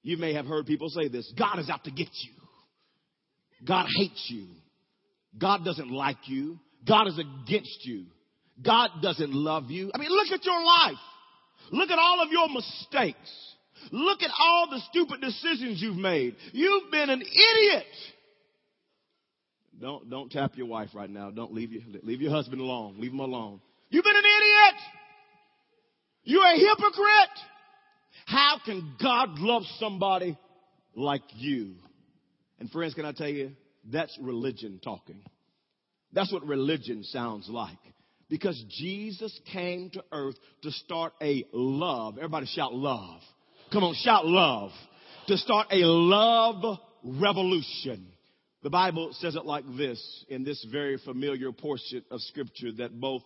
You 0.04 0.18
may 0.18 0.34
have 0.34 0.46
heard 0.46 0.66
people 0.66 0.90
say 0.90 1.08
this. 1.08 1.32
God 1.38 1.60
is 1.60 1.70
out 1.70 1.84
to 1.84 1.92
get 1.92 2.08
you. 2.24 2.34
God 3.68 3.88
hates 3.98 4.28
you. 4.30 4.48
God 5.40 5.64
doesn't 5.64 5.92
like 5.92 6.18
you. 6.28 6.60
God 6.88 7.08
is 7.08 7.20
against 7.20 7.86
you. 7.86 8.06
God 8.64 8.90
doesn't 9.02 9.34
love 9.34 9.70
you. 9.70 9.92
I 9.94 9.98
mean, 9.98 10.10
look 10.10 10.32
at 10.32 10.44
your 10.44 10.64
life. 10.64 10.98
Look 11.72 11.90
at 11.90 12.00
all 12.00 12.22
of 12.24 12.32
your 12.32 12.50
mistakes. 12.50 13.56
Look 13.92 14.22
at 14.22 14.32
all 14.40 14.70
the 14.70 14.80
stupid 14.90 15.22
decisions 15.22 15.82
you've 15.82 15.98
made. 15.98 16.36
You've 16.54 16.90
been 16.92 17.10
an 17.10 17.22
idiot. 17.22 17.86
Don't, 19.80 20.10
don't 20.10 20.32
tap 20.32 20.54
your 20.56 20.66
wife 20.66 20.90
right 20.94 21.10
now. 21.10 21.30
Don't 21.30 21.54
leave 21.54 21.72
your, 21.72 21.84
leave 22.04 22.22
your 22.22 22.32
husband 22.32 22.62
alone. 22.62 22.96
Leave 23.00 23.12
him 23.12 23.20
alone. 23.20 23.62
You've 23.90 24.04
been 24.04 24.16
an 24.16 24.24
idiot. 24.24 24.82
You're 26.24 26.46
a 26.46 26.58
hypocrite. 26.58 27.38
How 28.26 28.60
can 28.66 28.96
God 29.02 29.40
love 29.40 29.64
somebody 29.80 30.38
like 30.96 31.22
you? 31.36 31.76
And 32.60 32.72
friends, 32.72 32.96
can 32.96 33.06
I 33.06 33.12
tell 33.12 33.30
you, 33.30 33.52
that's 33.92 34.18
religion 34.22 34.80
talking. 34.84 35.22
That's 36.14 36.32
what 36.32 36.46
religion 36.46 37.04
sounds 37.04 37.48
like. 37.50 37.78
Because 38.30 38.62
Jesus 38.78 39.38
came 39.54 39.90
to 39.92 40.04
earth 40.12 40.36
to 40.64 40.72
start 40.72 41.14
a 41.22 41.46
love. 41.54 42.18
Everybody 42.18 42.46
shout 42.48 42.74
love. 42.74 43.22
Come 43.72 43.84
on, 43.84 43.96
shout 43.96 44.26
love. 44.26 44.72
To 45.28 45.38
start 45.38 45.68
a 45.72 45.86
love 45.86 46.80
revolution. 47.04 48.08
The 48.64 48.70
Bible 48.70 49.12
says 49.14 49.36
it 49.36 49.46
like 49.46 49.64
this 49.78 50.26
in 50.30 50.44
this 50.44 50.66
very 50.72 50.98
familiar 50.98 51.52
portion 51.52 52.04
of 52.12 52.22
scripture 52.22 52.72
that 52.80 53.00
both 53.00 53.22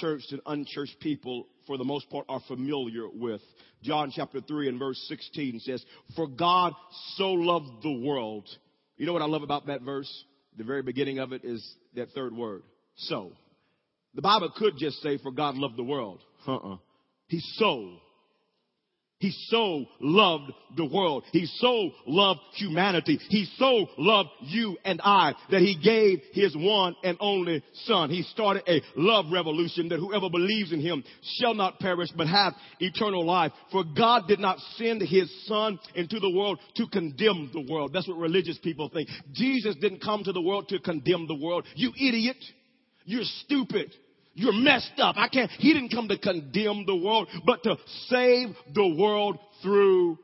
churched 0.00 0.32
and 0.32 0.40
unchurched 0.46 0.98
people, 1.00 1.46
for 1.66 1.78
the 1.78 1.84
most 1.84 2.08
part, 2.10 2.26
are 2.28 2.40
familiar 2.48 3.08
with. 3.08 3.40
John 3.82 4.12
chapter 4.14 4.40
3 4.40 4.68
and 4.68 4.78
verse 4.78 5.02
16 5.08 5.60
says, 5.60 5.84
For 6.16 6.26
God 6.26 6.72
so 7.16 7.32
loved 7.32 7.82
the 7.82 8.00
world. 8.04 8.48
You 9.00 9.06
know 9.06 9.14
what 9.14 9.22
I 9.22 9.26
love 9.26 9.42
about 9.42 9.68
that 9.68 9.80
verse? 9.80 10.24
The 10.58 10.64
very 10.64 10.82
beginning 10.82 11.20
of 11.20 11.32
it 11.32 11.42
is 11.42 11.66
that 11.96 12.10
third 12.10 12.36
word. 12.36 12.62
So. 12.96 13.32
The 14.14 14.20
Bible 14.20 14.52
could 14.54 14.76
just 14.76 15.00
say, 15.00 15.16
for 15.16 15.32
God 15.32 15.54
loved 15.54 15.78
the 15.78 15.82
world. 15.82 16.20
Uh-uh. 16.46 16.76
He 17.26 17.40
so 17.54 17.92
he 19.20 19.32
so 19.48 19.84
loved 20.00 20.50
the 20.78 20.86
world. 20.86 21.24
He 21.30 21.44
so 21.44 21.90
loved 22.06 22.40
humanity. 22.54 23.20
He 23.28 23.46
so 23.58 23.86
loved 23.98 24.30
you 24.40 24.78
and 24.82 24.98
I 25.04 25.34
that 25.50 25.60
he 25.60 25.78
gave 25.78 26.20
his 26.32 26.56
one 26.56 26.96
and 27.04 27.18
only 27.20 27.62
son. 27.84 28.08
He 28.08 28.22
started 28.22 28.62
a 28.66 28.80
love 28.96 29.26
revolution 29.30 29.90
that 29.90 29.98
whoever 29.98 30.30
believes 30.30 30.72
in 30.72 30.80
him 30.80 31.04
shall 31.38 31.52
not 31.52 31.78
perish 31.80 32.08
but 32.16 32.28
have 32.28 32.54
eternal 32.78 33.26
life. 33.26 33.52
For 33.70 33.84
God 33.84 34.26
did 34.26 34.40
not 34.40 34.58
send 34.76 35.02
his 35.02 35.30
son 35.46 35.78
into 35.94 36.18
the 36.18 36.30
world 36.30 36.58
to 36.76 36.86
condemn 36.86 37.50
the 37.52 37.70
world. 37.70 37.92
That's 37.92 38.08
what 38.08 38.16
religious 38.16 38.58
people 38.58 38.88
think. 38.88 39.10
Jesus 39.34 39.76
didn't 39.82 40.02
come 40.02 40.24
to 40.24 40.32
the 40.32 40.40
world 40.40 40.68
to 40.68 40.78
condemn 40.78 41.26
the 41.26 41.38
world. 41.38 41.66
You 41.74 41.92
idiot. 41.94 42.42
You're 43.04 43.24
stupid. 43.44 43.92
You're 44.40 44.54
messed 44.54 44.98
up. 44.98 45.16
I 45.18 45.28
can't, 45.28 45.50
he 45.50 45.74
didn't 45.74 45.90
come 45.90 46.08
to 46.08 46.16
condemn 46.16 46.86
the 46.86 46.96
world, 46.96 47.28
but 47.44 47.62
to 47.64 47.76
save 48.06 48.48
the 48.74 48.96
world 48.98 49.38
through 49.62 50.18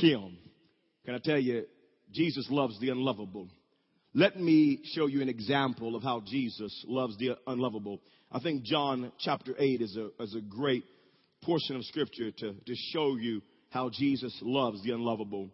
him. 0.00 0.36
Can 1.04 1.14
I 1.14 1.18
tell 1.22 1.38
you, 1.38 1.66
Jesus 2.10 2.48
loves 2.50 2.80
the 2.80 2.88
unlovable. 2.88 3.48
Let 4.14 4.36
me 4.36 4.80
show 4.94 5.06
you 5.06 5.22
an 5.22 5.28
example 5.28 5.94
of 5.94 6.02
how 6.02 6.24
Jesus 6.26 6.84
loves 6.88 7.16
the 7.18 7.36
unlovable. 7.46 8.00
I 8.32 8.40
think 8.40 8.64
John 8.64 9.12
chapter 9.20 9.54
8 9.56 9.80
is 9.80 9.96
a, 9.96 10.08
is 10.20 10.34
a 10.34 10.40
great 10.40 10.82
portion 11.44 11.76
of 11.76 11.84
scripture 11.84 12.32
to, 12.32 12.54
to 12.54 12.74
show 12.90 13.14
you 13.14 13.42
how 13.70 13.90
Jesus 13.90 14.36
loves 14.42 14.82
the 14.82 14.90
unlovable. 14.90 15.50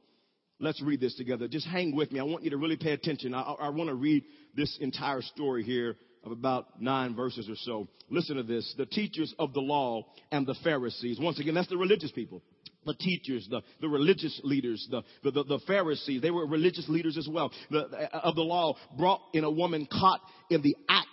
Let's 0.60 0.82
read 0.82 1.02
this 1.02 1.14
together. 1.16 1.46
Just 1.46 1.66
hang 1.66 1.94
with 1.94 2.10
me. 2.10 2.20
I 2.20 2.24
want 2.24 2.42
you 2.42 2.50
to 2.50 2.56
really 2.56 2.78
pay 2.78 2.92
attention. 2.92 3.34
I, 3.34 3.42
I 3.42 3.68
want 3.68 3.90
to 3.90 3.94
read 3.94 4.24
this 4.56 4.78
entire 4.80 5.20
story 5.20 5.62
here 5.62 5.98
of 6.24 6.32
about 6.32 6.80
nine 6.80 7.14
verses 7.14 7.48
or 7.48 7.56
so. 7.56 7.88
Listen 8.10 8.36
to 8.36 8.42
this. 8.42 8.74
The 8.76 8.86
teachers 8.86 9.34
of 9.38 9.52
the 9.52 9.60
law 9.60 10.06
and 10.30 10.46
the 10.46 10.56
Pharisees. 10.64 11.18
Once 11.20 11.38
again, 11.38 11.54
that's 11.54 11.68
the 11.68 11.76
religious 11.76 12.10
people. 12.10 12.42
The 12.86 12.94
teachers, 12.94 13.46
the, 13.50 13.60
the 13.80 13.88
religious 13.88 14.40
leaders, 14.44 14.86
the, 14.90 15.02
the, 15.22 15.30
the, 15.30 15.44
the 15.44 15.58
Pharisees, 15.66 16.22
they 16.22 16.30
were 16.30 16.46
religious 16.46 16.88
leaders 16.88 17.18
as 17.18 17.28
well, 17.28 17.52
the, 17.70 17.80
uh, 17.80 18.20
of 18.20 18.34
the 18.34 18.42
law, 18.42 18.76
brought 18.96 19.20
in 19.34 19.44
a 19.44 19.50
woman 19.50 19.86
caught 19.90 20.20
in 20.48 20.62
the 20.62 20.76
act 20.88 21.06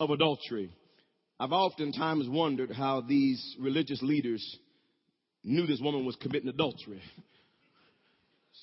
of 0.00 0.10
adultery. 0.10 0.70
I've 1.38 1.52
oftentimes 1.52 2.28
wondered 2.28 2.70
how 2.70 3.00
these 3.02 3.56
religious 3.60 4.00
leaders 4.00 4.58
knew 5.44 5.66
this 5.66 5.80
woman 5.80 6.06
was 6.06 6.16
committing 6.16 6.48
adultery. 6.48 7.02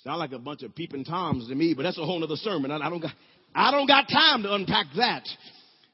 Sound 0.04 0.20
like 0.20 0.32
a 0.32 0.40
bunch 0.40 0.64
of 0.64 0.74
peeping 0.74 1.04
toms 1.04 1.50
to 1.50 1.56
me, 1.56 1.74
but 1.74 1.84
that's 1.84 1.98
a 1.98 2.06
whole 2.06 2.24
other 2.24 2.38
sermon. 2.38 2.72
I, 2.72 2.78
I 2.78 2.90
don't 2.90 3.02
got, 3.02 3.12
I 3.54 3.72
don't 3.72 3.88
got 3.88 4.08
time 4.08 4.44
to 4.44 4.54
unpack 4.54 4.86
that. 4.96 5.28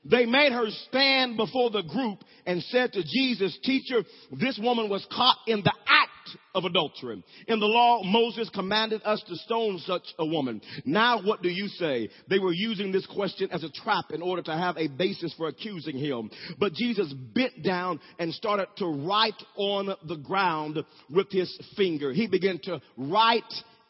They 0.06 0.26
made 0.26 0.52
her 0.52 0.68
stand 0.88 1.36
before 1.36 1.72
the 1.72 1.82
group 1.82 2.20
and 2.46 2.62
said 2.64 2.94
to 2.94 3.04
Jesus, 3.04 3.58
teacher, 3.64 4.04
this 4.32 4.60
woman 4.62 4.88
was 4.88 5.06
caught 5.12 5.38
in 5.48 5.62
the 5.64 5.74
act 5.88 6.38
of 6.54 6.64
adultery. 6.64 7.24
In 7.48 7.60
the 7.60 7.66
law, 7.66 8.04
Moses 8.04 8.50
commanded 8.54 9.02
us 9.04 9.24
to 9.28 9.36
stone 9.36 9.80
such 9.80 10.04
a 10.20 10.26
woman. 10.26 10.62
Now 10.86 11.22
what 11.24 11.42
do 11.42 11.50
you 11.50 11.68
say? 11.68 12.10
They 12.30 12.40
were 12.40 12.54
using 12.54 12.92
this 12.92 13.06
question 13.08 13.50
as 13.52 13.64
a 13.64 13.72
trap 13.72 14.06
in 14.12 14.22
order 14.22 14.44
to 14.44 14.56
have 14.56 14.78
a 14.78 14.88
basis 14.88 15.34
for 15.36 15.48
accusing 15.48 15.98
him. 15.98 16.30
But 16.60 16.74
Jesus 16.74 17.12
bent 17.34 17.64
down 17.64 18.00
and 18.20 18.34
started 18.34 18.68
to 18.78 18.86
write 18.86 19.42
on 19.56 19.96
the 20.08 20.18
ground 20.18 20.84
with 21.10 21.32
his 21.32 21.58
finger. 21.76 22.14
He 22.14 22.28
began 22.28 22.60
to 22.64 22.80
write 22.96 23.44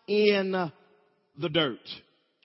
in 0.07 0.51
the 1.37 1.49
dirt. 1.49 1.79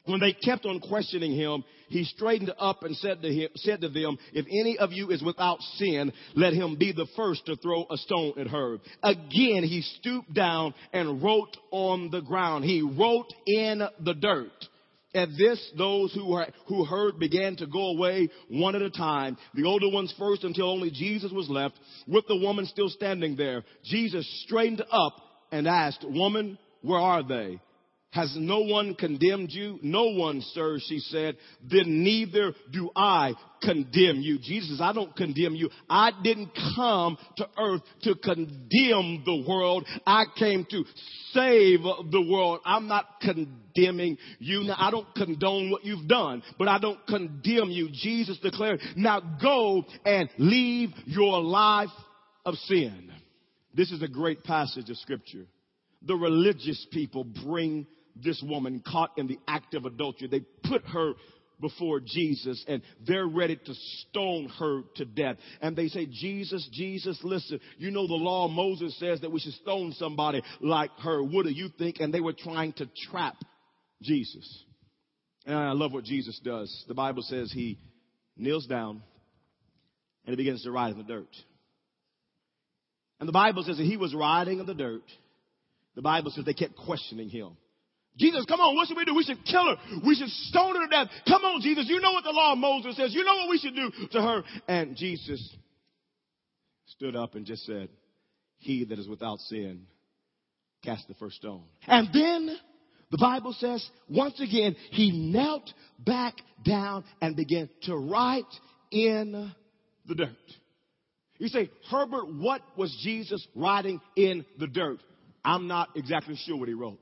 When 0.06 0.18
they 0.18 0.32
kept 0.32 0.66
on 0.66 0.80
questioning 0.80 1.32
him, 1.32 1.62
he 1.90 2.04
straightened 2.04 2.52
up 2.58 2.84
and 2.84 2.96
said 2.96 3.20
to, 3.20 3.28
him, 3.28 3.48
said 3.56 3.80
to 3.80 3.88
them, 3.88 4.16
if 4.32 4.46
any 4.46 4.78
of 4.78 4.92
you 4.92 5.10
is 5.10 5.22
without 5.22 5.60
sin, 5.76 6.12
let 6.36 6.52
him 6.52 6.76
be 6.76 6.92
the 6.92 7.08
first 7.16 7.44
to 7.46 7.56
throw 7.56 7.84
a 7.90 7.96
stone 7.96 8.34
at 8.38 8.46
her. 8.46 8.78
Again, 9.02 9.64
he 9.64 9.82
stooped 9.98 10.32
down 10.32 10.72
and 10.92 11.22
wrote 11.22 11.56
on 11.72 12.10
the 12.10 12.20
ground. 12.20 12.64
He 12.64 12.80
wrote 12.80 13.32
in 13.44 13.82
the 14.04 14.14
dirt. 14.14 14.52
At 15.12 15.30
this, 15.36 15.72
those 15.76 16.14
who, 16.14 16.30
were, 16.30 16.46
who 16.68 16.84
heard 16.84 17.18
began 17.18 17.56
to 17.56 17.66
go 17.66 17.88
away 17.90 18.30
one 18.48 18.76
at 18.76 18.82
a 18.82 18.90
time. 18.90 19.36
The 19.54 19.64
older 19.64 19.90
ones 19.90 20.14
first 20.16 20.44
until 20.44 20.70
only 20.70 20.92
Jesus 20.92 21.32
was 21.32 21.50
left 21.50 21.74
with 22.06 22.24
the 22.28 22.36
woman 22.36 22.66
still 22.66 22.88
standing 22.88 23.34
there. 23.34 23.64
Jesus 23.84 24.24
straightened 24.44 24.84
up 24.92 25.16
and 25.50 25.66
asked, 25.66 26.04
woman, 26.08 26.56
where 26.82 27.00
are 27.00 27.26
they? 27.26 27.60
Has 28.12 28.36
no 28.36 28.62
one 28.62 28.96
condemned 28.96 29.52
you? 29.52 29.78
No 29.82 30.06
one, 30.06 30.40
sir, 30.40 30.78
she 30.84 30.98
said. 30.98 31.36
Then 31.62 32.02
neither 32.02 32.52
do 32.72 32.90
I 32.96 33.34
condemn 33.62 34.20
you. 34.20 34.40
Jesus, 34.40 34.80
I 34.80 34.92
don't 34.92 35.14
condemn 35.14 35.54
you. 35.54 35.70
I 35.88 36.10
didn't 36.24 36.50
come 36.74 37.16
to 37.36 37.48
earth 37.56 37.82
to 38.02 38.16
condemn 38.16 39.22
the 39.24 39.44
world. 39.46 39.86
I 40.04 40.24
came 40.36 40.66
to 40.70 40.84
save 41.32 41.82
the 41.82 42.26
world. 42.28 42.60
I'm 42.64 42.88
not 42.88 43.06
condemning 43.20 44.18
you. 44.40 44.64
Now, 44.64 44.76
I 44.78 44.90
don't 44.90 45.14
condone 45.14 45.70
what 45.70 45.84
you've 45.84 46.08
done, 46.08 46.42
but 46.58 46.66
I 46.66 46.80
don't 46.80 47.06
condemn 47.06 47.70
you. 47.70 47.90
Jesus 47.92 48.38
declared, 48.38 48.80
now 48.96 49.20
go 49.40 49.84
and 50.04 50.28
leave 50.36 50.90
your 51.06 51.40
life 51.40 51.90
of 52.44 52.56
sin. 52.56 53.12
This 53.72 53.92
is 53.92 54.02
a 54.02 54.08
great 54.08 54.42
passage 54.42 54.90
of 54.90 54.96
scripture. 54.96 55.46
The 56.02 56.16
religious 56.16 56.84
people 56.90 57.22
bring 57.22 57.86
this 58.16 58.42
woman 58.46 58.82
caught 58.86 59.10
in 59.16 59.26
the 59.26 59.38
act 59.46 59.74
of 59.74 59.84
adultery. 59.84 60.28
They 60.28 60.44
put 60.68 60.84
her 60.86 61.14
before 61.60 62.00
Jesus 62.00 62.64
and 62.66 62.82
they're 63.06 63.26
ready 63.26 63.56
to 63.56 63.74
stone 64.08 64.48
her 64.58 64.82
to 64.96 65.04
death. 65.04 65.36
And 65.60 65.76
they 65.76 65.88
say, 65.88 66.06
Jesus, 66.06 66.68
Jesus, 66.72 67.18
listen, 67.22 67.60
you 67.78 67.90
know 67.90 68.06
the 68.06 68.14
law 68.14 68.46
of 68.46 68.50
Moses 68.50 68.98
says 68.98 69.20
that 69.20 69.32
we 69.32 69.40
should 69.40 69.52
stone 69.54 69.92
somebody 69.92 70.42
like 70.60 70.90
her. 71.02 71.22
What 71.22 71.44
do 71.44 71.52
you 71.52 71.68
think? 71.78 72.00
And 72.00 72.12
they 72.12 72.20
were 72.20 72.32
trying 72.32 72.72
to 72.74 72.88
trap 73.10 73.36
Jesus. 74.02 74.64
And 75.46 75.56
I 75.56 75.72
love 75.72 75.92
what 75.92 76.04
Jesus 76.04 76.40
does. 76.44 76.84
The 76.88 76.94
Bible 76.94 77.22
says 77.22 77.52
he 77.52 77.78
kneels 78.36 78.66
down 78.66 79.02
and 80.24 80.32
he 80.32 80.36
begins 80.36 80.62
to 80.64 80.70
write 80.70 80.92
in 80.92 80.98
the 80.98 81.04
dirt. 81.04 81.34
And 83.18 83.28
the 83.28 83.32
Bible 83.32 83.62
says 83.64 83.76
that 83.76 83.84
he 83.84 83.98
was 83.98 84.14
riding 84.14 84.60
in 84.60 84.66
the 84.66 84.74
dirt. 84.74 85.02
The 85.94 86.02
Bible 86.02 86.30
says 86.30 86.44
they 86.44 86.54
kept 86.54 86.76
questioning 86.76 87.28
him. 87.28 87.56
Jesus, 88.20 88.44
come 88.44 88.60
on, 88.60 88.76
what 88.76 88.86
should 88.86 88.96
we 88.96 89.04
do? 89.04 89.14
We 89.14 89.24
should 89.24 89.44
kill 89.44 89.64
her. 89.64 89.76
We 90.06 90.14
should 90.14 90.28
stone 90.28 90.76
her 90.76 90.86
to 90.86 90.90
death. 90.90 91.08
Come 91.26 91.42
on, 91.42 91.60
Jesus, 91.62 91.86
you 91.88 92.00
know 92.00 92.12
what 92.12 92.22
the 92.22 92.30
law 92.30 92.52
of 92.52 92.58
Moses 92.58 92.96
says. 92.96 93.14
You 93.14 93.24
know 93.24 93.34
what 93.36 93.48
we 93.48 93.58
should 93.58 93.74
do 93.74 93.90
to 94.12 94.20
her. 94.20 94.42
And 94.68 94.94
Jesus 94.94 95.56
stood 96.86 97.16
up 97.16 97.34
and 97.34 97.46
just 97.46 97.64
said, 97.64 97.88
He 98.58 98.84
that 98.84 98.98
is 98.98 99.08
without 99.08 99.38
sin, 99.40 99.86
cast 100.84 101.08
the 101.08 101.14
first 101.14 101.36
stone. 101.36 101.64
And 101.86 102.08
then 102.12 102.56
the 103.10 103.18
Bible 103.18 103.54
says, 103.58 103.88
once 104.08 104.40
again, 104.40 104.76
he 104.90 105.10
knelt 105.32 105.72
back 105.98 106.34
down 106.64 107.04
and 107.20 107.34
began 107.34 107.68
to 107.82 107.96
write 107.96 108.44
in 108.92 109.52
the 110.06 110.14
dirt. 110.14 110.36
You 111.38 111.48
say, 111.48 111.70
Herbert, 111.90 112.34
what 112.34 112.60
was 112.76 112.96
Jesus 113.02 113.46
writing 113.56 114.00
in 114.14 114.44
the 114.58 114.66
dirt? 114.66 114.98
I'm 115.44 115.66
not 115.66 115.88
exactly 115.96 116.36
sure 116.36 116.56
what 116.56 116.68
he 116.68 116.74
wrote. 116.74 117.00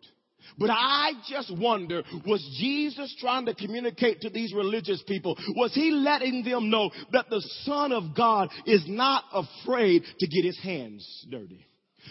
But 0.59 0.71
I 0.71 1.13
just 1.29 1.57
wonder, 1.57 2.03
was 2.27 2.43
Jesus 2.61 3.15
trying 3.21 3.47
to 3.47 3.55
communicate 3.55 4.23
to 4.23 4.31
these 4.31 4.53
religious 4.53 5.03
people? 5.03 5.37
Was 5.57 5.75
he 5.75 5.91
letting 5.91 6.45
them 6.45 6.71
know 6.71 6.91
that 7.13 7.31
the 7.31 7.41
Son 7.63 7.93
of 7.93 8.15
God 8.17 8.51
is 8.67 8.85
not 8.87 9.25
afraid 9.33 10.03
to 10.19 10.27
get 10.27 10.45
his 10.45 10.59
hands 10.61 11.27
dirty? 11.31 11.67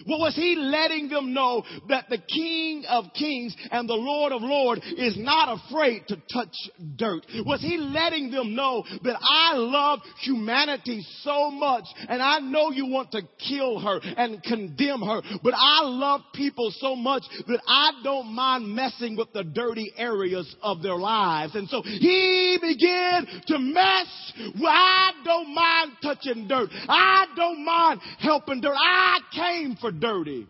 Well, 0.06 0.20
was 0.20 0.36
he 0.36 0.56
letting 0.56 1.10
them 1.10 1.34
know 1.34 1.64
that 1.90 2.06
the 2.10 2.18
King 2.18 2.86
of 2.88 3.06
Kings 3.14 3.56
and 3.72 3.88
the 3.88 3.94
Lord 3.94 4.32
of 4.32 4.42
Lords 4.42 4.82
is 4.98 5.18
not 5.18 5.60
afraid 5.60 6.08
to 6.08 6.18
touch 6.32 6.56
dirt? 6.96 7.26
Was 7.46 7.62
he 7.62 7.78
letting 7.78 8.32
them 8.32 8.56
know 8.56 8.84
that 9.04 9.18
I 9.22 9.56
love 9.56 10.00
humanity 10.22 11.06
so 11.22 11.52
much 11.52 11.86
and 12.10 12.22
I 12.22 12.40
know 12.40 12.72
you 12.72 12.88
want 12.88 13.12
to 13.12 13.22
kill 13.48 13.80
her 13.80 14.00
and 14.18 14.42
condemn 14.44 15.02
her, 15.02 15.22
but 15.44 15.54
I 15.56 15.82
love 15.84 16.22
people 16.34 16.72
so 16.78 16.96
much 16.96 17.24
that 17.48 17.62
I 17.68 17.92
don't 18.04 18.28
mind 18.34 18.68
messing 18.74 19.16
with 19.16 19.32
the 19.34 19.44
dirty 19.44 19.94
areas 19.98 20.56
of 20.62 20.82
their 20.82 20.96
lives. 20.96 21.56
And 21.56 21.68
so 21.70 21.82
he 21.82 22.58
began 22.62 23.28
to 23.48 23.60
mess. 23.60 24.34
I 24.66 25.12
don't 25.24 25.54
mind 25.54 25.92
touching 26.02 26.48
dirt. 26.48 26.70
I 26.88 27.26
don't 27.36 27.64
mind 27.64 28.02
helping 28.20 28.62
dirt. 28.62 28.76
I 28.76 29.20
came 29.34 29.76
for 29.80 29.87
dirty 29.92 30.48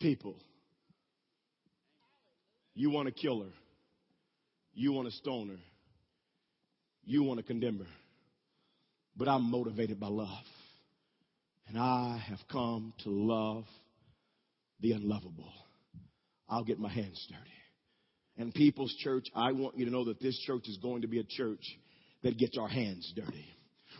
people. 0.00 0.36
You 2.74 2.90
want 2.90 3.06
to 3.08 3.12
kill 3.12 3.42
her. 3.42 3.50
You 4.74 4.92
want 4.92 5.08
to 5.08 5.14
stone 5.14 5.48
her. 5.48 5.58
You 7.04 7.22
want 7.22 7.38
to 7.38 7.44
condemn 7.44 7.78
her. 7.78 7.86
But 9.16 9.28
I'm 9.28 9.50
motivated 9.50 9.98
by 9.98 10.08
love. 10.08 10.44
And 11.68 11.78
I 11.78 12.22
have 12.28 12.38
come 12.50 12.92
to 13.04 13.10
love 13.10 13.64
the 14.80 14.92
unlovable. 14.92 15.52
I'll 16.48 16.64
get 16.64 16.78
my 16.78 16.92
hands 16.92 17.26
dirty. 17.28 17.50
And 18.38 18.52
People's 18.52 18.94
Church, 18.98 19.26
I 19.34 19.52
want 19.52 19.78
you 19.78 19.86
to 19.86 19.90
know 19.90 20.04
that 20.04 20.20
this 20.20 20.38
church 20.46 20.68
is 20.68 20.76
going 20.82 21.02
to 21.02 21.08
be 21.08 21.18
a 21.18 21.24
church 21.24 21.64
that 22.22 22.38
gets 22.38 22.58
our 22.58 22.68
hands 22.68 23.10
dirty. 23.16 23.46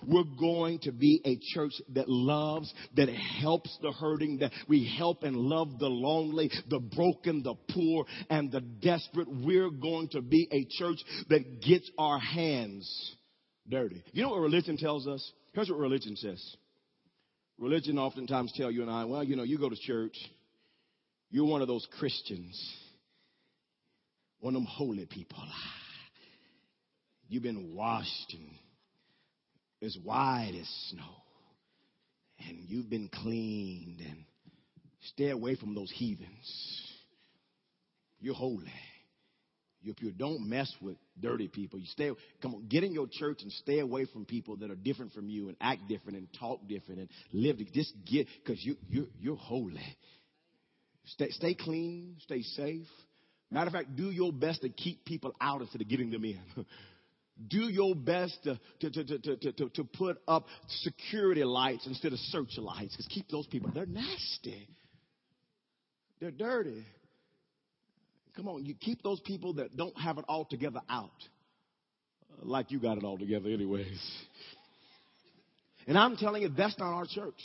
We're 0.07 0.25
going 0.39 0.81
to 0.81 0.93
be 0.93 1.21
a 1.25 1.39
church 1.55 1.73
that 1.95 2.09
loves, 2.09 2.73
that 2.97 3.09
helps 3.09 3.77
the 3.83 3.93
hurting, 3.93 4.39
that 4.39 4.53
we 4.69 4.93
help 4.99 5.23
and 5.23 5.37
love 5.37 5.79
the 5.79 5.89
lonely, 5.89 6.51
the 6.69 6.81
broken, 6.81 7.43
the 7.43 7.55
poor, 7.73 8.07
and 8.31 8.51
the 8.51 8.61
desperate. 8.61 9.29
We're 9.29 9.71
going 9.71 10.09
to 10.11 10.21
be 10.21 10.49
a 10.51 10.67
church 10.79 10.99
that 11.29 11.63
gets 11.63 11.91
our 11.99 12.19
hands 12.19 13.17
dirty. 13.69 14.03
You 14.13 14.23
know 14.23 14.31
what 14.31 14.41
religion 14.41 14.77
tells 14.77 15.07
us? 15.07 15.33
Here's 15.53 15.71
what 15.71 15.79
religion 15.79 16.17
says. 16.17 16.57
Religion 17.59 17.99
oftentimes 17.99 18.53
tell 18.55 18.71
you 18.71 18.83
and 18.83 18.91
I, 18.91 19.05
well, 19.05 19.25
you 19.25 19.37
know, 19.37 19.43
you 19.43 19.59
go 19.59 19.71
to 19.71 19.77
church, 19.77 20.17
you're 21.31 21.47
one 21.47 21.63
of 21.63 21.69
those 21.69 21.87
Christians, 21.99 22.75
one 24.41 24.55
of 24.55 24.61
them 24.61 24.69
holy 24.71 25.07
people. 25.07 25.39
Ah, 25.41 25.73
you've 27.29 27.43
been 27.43 27.75
washed 27.75 28.35
and 28.35 28.51
as 29.83 29.97
white 30.03 30.53
as 30.61 30.69
snow. 30.91 31.03
And 32.49 32.59
you've 32.67 32.91
been 32.91 33.09
cleaned 33.09 34.01
and 34.01 34.25
stay 35.15 35.31
away 35.31 35.57
from 35.57 35.75
those 35.75 35.91
heathens. 35.91 36.83
You're 38.21 38.35
holy. 38.35 38.73
Pure. 39.95 40.13
Don't 40.19 40.49
mess 40.49 40.73
with 40.81 40.97
dirty 41.21 41.47
people. 41.47 41.79
You 41.79 41.87
stay. 41.87 42.11
Come 42.43 42.57
on, 42.57 42.67
get 42.69 42.83
in 42.83 42.93
your 42.93 43.07
church 43.11 43.39
and 43.43 43.53
stay 43.53 43.79
away 43.79 44.07
from 44.07 44.25
people 44.25 44.57
that 44.57 44.71
are 44.71 44.75
different 44.75 45.13
from 45.13 45.29
you 45.29 45.49
and 45.49 45.57
act 45.61 45.83
different 45.89 46.19
and 46.19 46.27
talk 46.41 46.67
different 46.67 47.01
and 47.01 47.09
live. 47.33 47.59
Just 47.73 47.93
get 48.05 48.27
because 48.45 48.65
you 48.65 48.77
you 48.91 49.07
you're 49.21 49.37
holy. 49.37 49.81
Stay 51.05 51.31
stay 51.31 51.55
clean. 51.55 52.17
Stay 52.23 52.43
safe. 52.43 52.87
Matter 53.51 53.69
of 53.69 53.75
fact, 53.75 53.95
do 53.95 54.11
your 54.11 54.33
best 54.33 54.63
to 54.63 54.69
keep 54.69 55.05
people 55.05 55.33
out 55.41 55.61
instead 55.61 55.81
of 55.81 55.89
getting 55.89 56.11
them 56.11 56.25
in. 56.25 56.41
do 57.49 57.69
your 57.69 57.95
best 57.95 58.39
to, 58.45 58.59
to, 58.81 58.91
to, 58.91 59.53
to, 59.53 59.69
to, 59.69 59.85
put 59.85 60.19
up 60.27 60.47
security 60.69 61.45
lights 61.45 61.87
instead 61.87 62.13
of 62.13 62.19
searchlights. 62.19 62.93
Because 62.93 63.07
keep 63.09 63.29
those 63.29 63.47
people, 63.47 63.71
they're 63.75 63.87
nasty. 63.87 64.69
They're 66.21 66.31
dirty. 66.31 66.85
Come 68.37 68.49
on, 68.49 68.65
you 68.65 68.75
keep 68.75 69.03
those 69.03 69.21
people 69.21 69.55
that 69.55 69.77
don't 69.77 69.99
have 69.99 70.19
it 70.19 70.25
all 70.29 70.45
together 70.45 70.81
out. 70.89 71.11
Uh, 72.31 72.45
like 72.47 72.71
you 72.71 72.81
got 72.81 72.99
it 72.99 73.05
all 73.05 73.19
together, 73.19 73.49
anyways. 73.49 73.87
And 75.89 75.97
I'm 75.97 76.17
telling 76.17 76.43
you, 76.43 76.49
that's 76.49 76.77
not 76.81 76.93
our 76.93 77.07
church. 77.07 77.41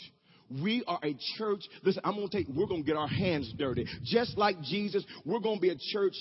We 0.60 0.82
are 0.88 0.98
a 1.02 1.16
church. 1.38 1.60
Listen, 1.84 2.02
I'm 2.04 2.16
to 2.28 2.36
take, 2.38 2.48
we're 2.48 2.66
to 2.66 2.82
get 2.82 2.96
our 2.96 3.06
hands 3.06 3.54
dirty. 3.56 3.86
Just 4.02 4.36
like 4.36 4.60
Jesus, 4.62 5.04
we're 5.24 5.38
to 5.58 5.60
be 5.60 5.70
a 5.70 5.76
church 5.92 6.16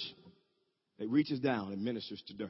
that 0.99 1.09
reaches 1.09 1.39
down 1.39 1.73
and 1.73 1.83
ministers 1.83 2.21
to 2.27 2.35
dirt. 2.35 2.49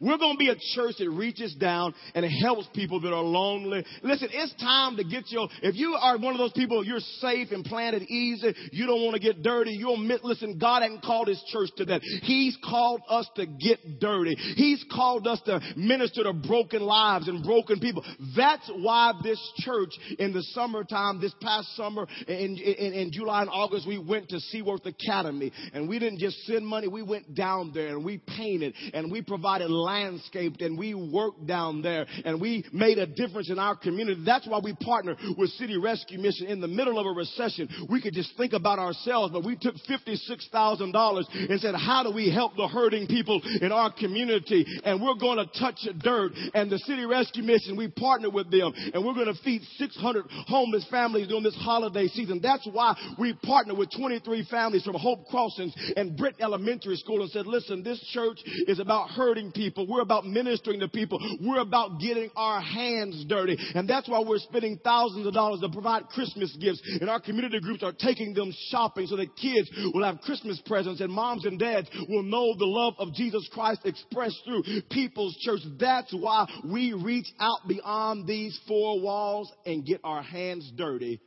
We're 0.00 0.18
going 0.18 0.34
to 0.34 0.38
be 0.38 0.48
a 0.48 0.56
church 0.74 0.96
that 0.98 1.10
reaches 1.10 1.54
down 1.54 1.94
and 2.14 2.24
helps 2.42 2.68
people 2.74 3.00
that 3.00 3.12
are 3.12 3.22
lonely. 3.22 3.84
Listen, 4.02 4.28
it's 4.32 4.54
time 4.60 4.96
to 4.96 5.04
get 5.04 5.30
your, 5.30 5.48
if 5.62 5.74
you 5.76 5.94
are 5.94 6.18
one 6.18 6.32
of 6.34 6.38
those 6.38 6.52
people, 6.52 6.84
you're 6.84 7.00
safe 7.20 7.48
and 7.50 7.64
planted 7.64 8.02
easy, 8.02 8.54
you 8.72 8.86
don't 8.86 9.02
want 9.02 9.14
to 9.14 9.20
get 9.20 9.42
dirty, 9.42 9.72
you'll 9.72 9.94
admit, 9.94 10.24
listen, 10.24 10.58
God 10.58 10.82
hasn't 10.82 11.02
called 11.02 11.28
his 11.28 11.42
church 11.48 11.70
to 11.76 11.84
that. 11.86 12.02
He's 12.22 12.56
called 12.64 13.00
us 13.08 13.28
to 13.36 13.46
get 13.46 14.00
dirty. 14.00 14.34
He's 14.34 14.84
called 14.92 15.26
us 15.26 15.40
to 15.46 15.60
minister 15.76 16.24
to 16.24 16.32
broken 16.32 16.82
lives 16.82 17.28
and 17.28 17.42
broken 17.42 17.80
people. 17.80 18.04
That's 18.36 18.70
why 18.74 19.12
this 19.22 19.40
church 19.58 19.90
in 20.18 20.32
the 20.32 20.42
summertime, 20.42 21.20
this 21.20 21.34
past 21.40 21.74
summer, 21.76 22.06
in, 22.28 22.56
in, 22.56 22.92
in 22.92 23.12
July 23.12 23.42
and 23.42 23.50
August, 23.50 23.86
we 23.86 23.98
went 23.98 24.28
to 24.30 24.36
Seeworth 24.52 24.86
Academy 24.86 25.52
and 25.72 25.88
we 25.88 25.98
didn't 25.98 26.18
just 26.18 26.38
send 26.44 26.66
money, 26.66 26.88
we 26.88 27.02
went 27.02 27.34
down 27.34 27.72
there 27.74 27.88
and 27.88 28.04
we 28.04 28.18
painted 28.18 28.74
and 28.92 29.10
we 29.10 29.22
provided 29.22 29.70
landscaped 29.76 30.62
and 30.62 30.78
we 30.78 30.94
worked 30.94 31.46
down 31.46 31.82
there 31.82 32.06
and 32.24 32.40
we 32.40 32.64
made 32.72 32.98
a 32.98 33.06
difference 33.06 33.50
in 33.50 33.58
our 33.58 33.76
community. 33.76 34.22
That's 34.24 34.46
why 34.46 34.60
we 34.62 34.74
partner 34.74 35.16
with 35.36 35.50
City 35.50 35.76
Rescue 35.76 36.18
Mission 36.18 36.46
in 36.46 36.60
the 36.60 36.68
middle 36.68 36.98
of 36.98 37.06
a 37.06 37.10
recession. 37.10 37.68
We 37.90 38.00
could 38.00 38.14
just 38.14 38.36
think 38.36 38.52
about 38.52 38.78
ourselves, 38.78 39.32
but 39.32 39.44
we 39.44 39.56
took 39.56 39.74
$56,000 39.88 41.50
and 41.50 41.60
said, 41.60 41.74
how 41.74 42.02
do 42.02 42.12
we 42.12 42.30
help 42.30 42.56
the 42.56 42.68
hurting 42.68 43.06
people 43.06 43.40
in 43.60 43.72
our 43.72 43.92
community? 43.92 44.64
And 44.84 45.02
we're 45.02 45.14
going 45.14 45.38
to 45.38 45.58
touch 45.58 45.86
dirt. 46.02 46.32
And 46.54 46.70
the 46.70 46.78
City 46.80 47.04
Rescue 47.04 47.42
Mission, 47.42 47.76
we 47.76 47.88
partnered 47.88 48.32
with 48.32 48.50
them 48.50 48.72
and 48.94 49.04
we're 49.04 49.14
going 49.14 49.26
to 49.26 49.42
feed 49.42 49.62
600 49.76 50.24
homeless 50.46 50.86
families 50.90 51.28
during 51.28 51.42
this 51.42 51.56
holiday 51.56 52.08
season. 52.08 52.40
That's 52.42 52.66
why 52.72 52.94
we 53.18 53.34
partnered 53.34 53.78
with 53.78 53.90
23 53.96 54.46
families 54.50 54.84
from 54.84 54.94
Hope 54.94 55.26
Crossings 55.28 55.74
and 55.96 56.16
Britt 56.16 56.36
Elementary 56.40 56.96
School 56.96 57.22
and 57.22 57.30
said, 57.30 57.46
listen, 57.46 57.82
this 57.82 58.00
church 58.12 58.40
is 58.66 58.80
about 58.80 59.10
hurting 59.10 59.52
people 59.52 59.65
people. 59.66 59.86
We're 59.86 60.02
about 60.02 60.26
ministering 60.26 60.80
to 60.80 60.88
people. 60.88 61.18
We're 61.40 61.60
about 61.60 62.00
getting 62.00 62.30
our 62.36 62.60
hands 62.60 63.24
dirty. 63.28 63.56
And 63.74 63.88
that's 63.88 64.08
why 64.08 64.22
we're 64.26 64.38
spending 64.38 64.78
thousands 64.82 65.26
of 65.26 65.34
dollars 65.34 65.60
to 65.60 65.68
provide 65.68 66.06
Christmas 66.08 66.56
gifts. 66.60 66.82
And 67.00 67.10
our 67.10 67.20
community 67.20 67.60
groups 67.60 67.82
are 67.82 67.92
taking 67.92 68.34
them 68.34 68.52
shopping 68.70 69.06
so 69.06 69.16
that 69.16 69.36
kids 69.36 69.68
will 69.92 70.04
have 70.04 70.20
Christmas 70.20 70.60
presents 70.66 71.00
and 71.00 71.12
moms 71.12 71.44
and 71.44 71.58
dads 71.58 71.88
will 72.08 72.22
know 72.22 72.54
the 72.56 72.66
love 72.66 72.94
of 72.98 73.12
Jesus 73.14 73.48
Christ 73.52 73.80
expressed 73.84 74.40
through 74.44 74.62
people's 74.90 75.36
church. 75.40 75.60
That's 75.78 76.12
why 76.14 76.46
we 76.64 76.92
reach 76.92 77.28
out 77.40 77.66
beyond 77.68 78.26
these 78.26 78.58
four 78.68 79.00
walls 79.00 79.52
and 79.64 79.84
get 79.84 80.00
our 80.04 80.22
hands 80.22 80.70
dirty 80.76 81.20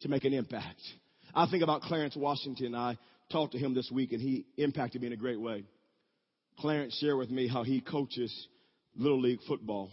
to 0.00 0.08
make 0.08 0.24
an 0.24 0.34
impact. 0.34 0.80
I 1.34 1.46
think 1.50 1.62
about 1.62 1.82
Clarence 1.82 2.16
Washington. 2.16 2.74
I 2.74 2.96
talked 3.30 3.52
to 3.52 3.58
him 3.58 3.74
this 3.74 3.90
week 3.92 4.12
and 4.12 4.20
he 4.20 4.46
impacted 4.56 5.00
me 5.00 5.08
in 5.08 5.12
a 5.12 5.16
great 5.16 5.40
way. 5.40 5.64
Clarence 6.58 6.96
shared 6.98 7.18
with 7.18 7.30
me 7.30 7.48
how 7.48 7.62
he 7.62 7.80
coaches 7.80 8.48
Little 8.96 9.20
League 9.20 9.40
football. 9.46 9.90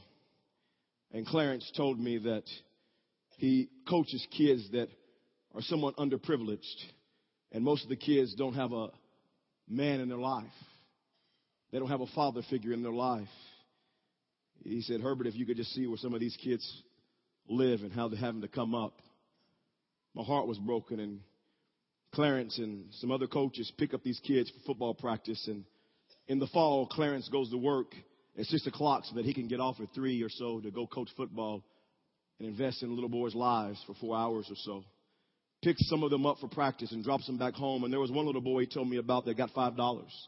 And 1.12 1.26
Clarence 1.26 1.70
told 1.76 2.00
me 2.00 2.18
that 2.20 2.44
he 3.38 3.70
coaches 3.90 4.26
kids 4.36 4.70
that 4.72 4.88
are 5.54 5.62
somewhat 5.62 5.98
underprivileged. 5.98 6.62
And 7.52 7.64
most 7.64 7.84
of 7.84 7.90
the 7.90 7.96
kids 7.96 8.36
don't 8.36 8.54
have 8.54 8.72
a 8.72 8.90
man 9.68 10.00
in 10.00 10.10
their 10.10 10.18
life. 10.18 10.46
They 11.72 11.80
don't 11.80 11.90
have 11.90 12.02
a 12.02 12.08
father 12.08 12.42
figure 12.50 12.74
in 12.74 12.84
their 12.84 12.92
life. 12.92 13.28
He 14.64 14.82
said, 14.82 15.02
Herbert, 15.02 15.28
if 15.28 15.36
you 15.36 15.46
could 15.46 15.58
just 15.58 15.74
see 15.74 15.88
where 15.88 15.98
some 15.98 16.14
of 16.14 16.20
these 16.20 16.38
kids 16.42 16.84
live 17.50 17.82
and 17.82 17.92
how 17.92 18.08
they're 18.08 18.20
having 18.20 18.42
to 18.42 18.48
come 18.48 18.76
up. 18.76 18.94
My 20.14 20.24
heart 20.24 20.48
was 20.48 20.60
broken 20.60 21.00
and 21.00 21.20
Clarence 22.14 22.58
and 22.58 22.86
some 22.96 23.12
other 23.12 23.28
coaches 23.28 23.72
pick 23.78 23.94
up 23.94 24.04
these 24.04 24.20
kids 24.20 24.50
for 24.52 24.60
football 24.66 24.94
practice 24.94 25.48
and 25.48 25.64
in 26.28 26.40
the 26.40 26.48
fall, 26.48 26.88
Clarence 26.88 27.30
goes 27.30 27.50
to 27.52 27.58
work 27.58 27.94
at 28.38 28.46
six 28.46 28.66
o'clock 28.68 29.04
so 29.06 29.16
that 29.16 29.26
he 29.26 29.34
can 29.34 29.48
get 29.48 29.60
off 29.60 29.80
at 29.80 29.94
three 29.94 30.22
or 30.24 30.30
so 30.30 30.60
to 30.62 30.72
go 30.72 30.88
coach 30.88 31.10
football 31.18 31.64
and 32.40 32.48
invest 32.48 32.82
in 32.84 32.94
little 32.94 33.10
boys' 33.10 33.36
lives 33.36 33.82
for 33.86 33.94
four 33.96 34.18
hours 34.18 34.48
or 34.50 34.56
so. 34.58 34.84
Picks 35.64 35.88
some 35.90 36.04
of 36.04 36.10
them 36.10 36.26
up 36.26 36.38
for 36.40 36.48
practice 36.48 36.92
and 36.92 37.04
drops 37.04 37.28
them 37.28 37.38
back 37.38 37.54
home. 37.54 37.84
And 37.84 37.94
there 37.94 38.00
was 38.00 38.12
one 38.12 38.26
little 38.26 38.42
boy 38.42 38.62
he 38.62 38.66
told 38.68 38.90
me 38.90 38.98
about 38.98 39.26
that 39.26 39.38
got 39.38 39.52
five 39.52 39.78
dollars. 39.78 40.28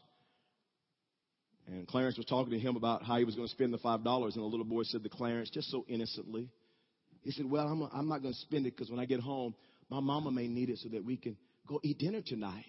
And 1.66 1.88
Clarence 1.88 2.16
was 2.16 2.26
talking 2.26 2.52
to 2.52 2.58
him 2.58 2.76
about 2.76 3.02
how 3.02 3.16
he 3.16 3.24
was 3.24 3.34
going 3.34 3.48
to 3.48 3.54
spend 3.54 3.72
the 3.72 3.78
five 3.78 4.04
dollars. 4.04 4.36
And 4.36 4.44
the 4.44 4.48
little 4.48 4.66
boy 4.66 4.82
said 4.84 5.02
to 5.02 5.08
Clarence, 5.08 5.50
just 5.50 5.70
so 5.70 5.84
innocently, 5.88 6.50
he 7.22 7.30
said, 7.30 7.50
"Well, 7.50 7.66
I'm, 7.66 7.82
I'm 7.92 8.08
not 8.08 8.22
going 8.22 8.34
to 8.34 8.40
spend 8.40 8.66
it 8.66 8.76
because 8.76 8.90
when 8.90 9.00
I 9.00 9.06
get 9.06 9.20
home, 9.20 9.54
my 9.90 10.00
mama 10.00 10.30
may 10.30 10.46
need 10.46 10.68
it 10.68 10.78
so 10.78 10.90
that 10.90 11.04
we 11.04 11.16
can 11.16 11.36
go 11.66 11.80
eat 11.82 11.98
dinner 11.98 12.20
tonight." 12.24 12.64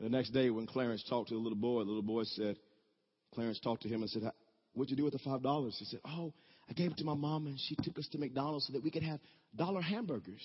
The 0.00 0.08
next 0.08 0.30
day, 0.30 0.48
when 0.48 0.66
Clarence 0.66 1.04
talked 1.08 1.28
to 1.28 1.34
the 1.34 1.40
little 1.40 1.58
boy, 1.58 1.80
the 1.80 1.88
little 1.88 2.02
boy 2.02 2.24
said, 2.24 2.56
Clarence 3.34 3.60
talked 3.60 3.82
to 3.82 3.88
him 3.88 4.00
and 4.00 4.10
said, 4.10 4.22
What'd 4.72 4.90
you 4.90 4.96
do 4.96 5.04
with 5.04 5.12
the 5.12 5.18
five 5.18 5.42
dollars? 5.42 5.76
He 5.78 5.84
said, 5.84 6.00
Oh, 6.06 6.32
I 6.68 6.72
gave 6.72 6.92
it 6.92 6.96
to 6.98 7.04
my 7.04 7.14
mom 7.14 7.46
and 7.46 7.58
she 7.60 7.76
took 7.82 7.98
us 7.98 8.08
to 8.12 8.18
McDonald's 8.18 8.66
so 8.66 8.72
that 8.72 8.82
we 8.82 8.90
could 8.90 9.02
have 9.02 9.20
dollar 9.54 9.82
hamburgers. 9.82 10.42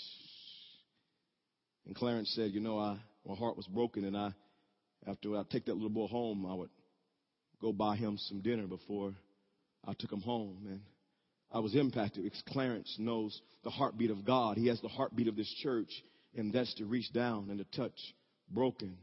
And 1.86 1.96
Clarence 1.96 2.34
said, 2.36 2.52
You 2.52 2.60
know, 2.60 2.78
I, 2.78 2.98
my 3.26 3.36
heart 3.36 3.56
was 3.56 3.66
broken 3.68 4.04
and 4.04 4.18
I, 4.18 4.34
after 5.08 5.38
I 5.38 5.44
take 5.50 5.66
that 5.66 5.76
little 5.76 5.90
boy 5.90 6.08
home, 6.08 6.46
I 6.46 6.54
would 6.54 6.70
go 7.62 7.72
buy 7.72 7.96
him 7.96 8.18
some 8.18 8.42
dinner 8.42 8.68
before 8.68 9.14
I 9.86 9.94
took 9.94 10.12
him 10.12 10.22
home. 10.22 10.66
And 10.70 10.82
I 11.52 11.60
was 11.60 11.76
impacted 11.76 12.24
because 12.24 12.44
Clarence 12.50 12.94
knows 13.00 13.40
the 13.64 13.70
heartbeat 13.70 14.12
of 14.12 14.26
God. 14.26 14.58
He 14.58 14.68
has 14.68 14.82
the 14.82 14.90
heartbeat 14.90 15.30
of 15.30 15.38
this 15.38 15.54
church, 15.64 15.90
and 16.36 16.52
that's 16.52 16.74
to 16.76 16.86
reach 16.86 17.14
down 17.14 17.48
and 17.50 17.60
to 17.60 17.78
touch 17.78 17.98
broken 18.52 18.98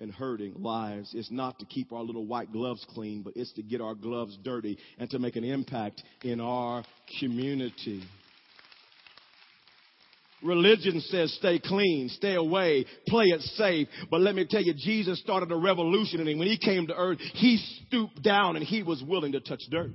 and 0.00 0.12
hurting 0.12 0.54
lives 0.62 1.14
is 1.14 1.28
not 1.30 1.58
to 1.58 1.66
keep 1.66 1.92
our 1.92 2.02
little 2.02 2.26
white 2.26 2.52
gloves 2.52 2.84
clean, 2.90 3.22
but 3.22 3.34
it's 3.36 3.52
to 3.54 3.62
get 3.62 3.80
our 3.80 3.94
gloves 3.94 4.36
dirty 4.42 4.78
and 4.98 5.08
to 5.10 5.18
make 5.18 5.36
an 5.36 5.44
impact 5.44 6.02
in 6.22 6.40
our 6.40 6.84
community. 7.20 8.02
Religion 10.42 11.00
says 11.00 11.32
stay 11.34 11.58
clean, 11.58 12.10
stay 12.10 12.34
away, 12.34 12.84
play 13.08 13.24
it 13.26 13.40
safe. 13.40 13.88
But 14.10 14.20
let 14.20 14.34
me 14.34 14.46
tell 14.48 14.62
you, 14.62 14.74
Jesus 14.74 15.18
started 15.20 15.50
a 15.50 15.56
revolution 15.56 16.20
and 16.20 16.38
when 16.38 16.48
he 16.48 16.58
came 16.58 16.86
to 16.88 16.94
earth, 16.94 17.18
he 17.18 17.56
stooped 17.86 18.22
down 18.22 18.56
and 18.56 18.64
he 18.64 18.82
was 18.82 19.02
willing 19.02 19.32
to 19.32 19.40
touch 19.40 19.62
dirt. 19.70 19.92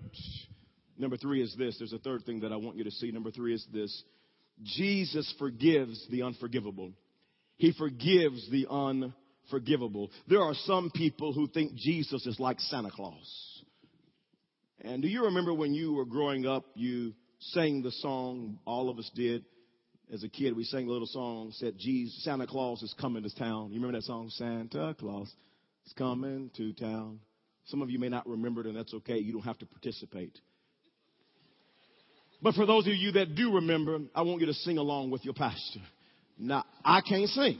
Number 0.97 1.17
three 1.17 1.41
is 1.41 1.55
this. 1.57 1.77
There's 1.77 1.93
a 1.93 1.99
third 1.99 2.25
thing 2.25 2.41
that 2.41 2.51
I 2.51 2.57
want 2.57 2.77
you 2.77 2.83
to 2.83 2.91
see. 2.91 3.11
Number 3.11 3.31
three 3.31 3.53
is 3.53 3.65
this. 3.71 4.03
Jesus 4.63 5.33
forgives 5.39 6.05
the 6.11 6.23
unforgivable. 6.23 6.91
He 7.57 7.71
forgives 7.73 8.49
the 8.51 8.67
unforgivable 8.69 9.15
forgivable. 9.49 10.11
There 10.27 10.41
are 10.41 10.53
some 10.53 10.91
people 10.93 11.33
who 11.33 11.47
think 11.47 11.75
Jesus 11.75 12.25
is 12.25 12.39
like 12.39 12.59
Santa 12.59 12.91
Claus. 12.91 13.63
And 14.83 15.01
do 15.01 15.07
you 15.07 15.25
remember 15.25 15.53
when 15.53 15.73
you 15.73 15.93
were 15.93 16.05
growing 16.05 16.45
up, 16.45 16.65
you 16.75 17.13
sang 17.39 17.81
the 17.81 17.91
song, 17.91 18.59
all 18.65 18.89
of 18.89 18.97
us 18.97 19.09
did. 19.15 19.43
As 20.13 20.23
a 20.23 20.29
kid, 20.29 20.55
we 20.55 20.63
sang 20.65 20.87
a 20.87 20.91
little 20.91 21.07
song, 21.07 21.51
said, 21.53 21.75
Jesus, 21.77 22.23
Santa 22.23 22.45
Claus 22.45 22.83
is 22.83 22.93
coming 22.99 23.23
to 23.23 23.35
town. 23.35 23.69
You 23.69 23.79
remember 23.79 23.97
that 23.97 24.03
song? 24.03 24.29
Santa 24.29 24.93
Claus 24.99 25.33
is 25.85 25.93
coming 25.93 26.51
to 26.57 26.73
town. 26.73 27.19
Some 27.65 27.81
of 27.81 27.89
you 27.89 27.97
may 27.97 28.09
not 28.09 28.27
remember 28.27 28.61
it, 28.61 28.67
and 28.67 28.75
that's 28.75 28.93
okay. 28.93 29.17
You 29.19 29.31
don't 29.31 29.43
have 29.43 29.57
to 29.59 29.65
participate. 29.65 30.37
But 32.41 32.55
for 32.55 32.65
those 32.65 32.87
of 32.87 32.93
you 32.93 33.13
that 33.13 33.35
do 33.35 33.55
remember, 33.55 33.99
I 34.13 34.23
want 34.23 34.41
you 34.41 34.47
to 34.47 34.53
sing 34.53 34.77
along 34.77 35.11
with 35.11 35.23
your 35.23 35.33
pastor. 35.33 35.79
Now, 36.37 36.65
I 36.83 37.01
can't 37.01 37.29
sing. 37.29 37.59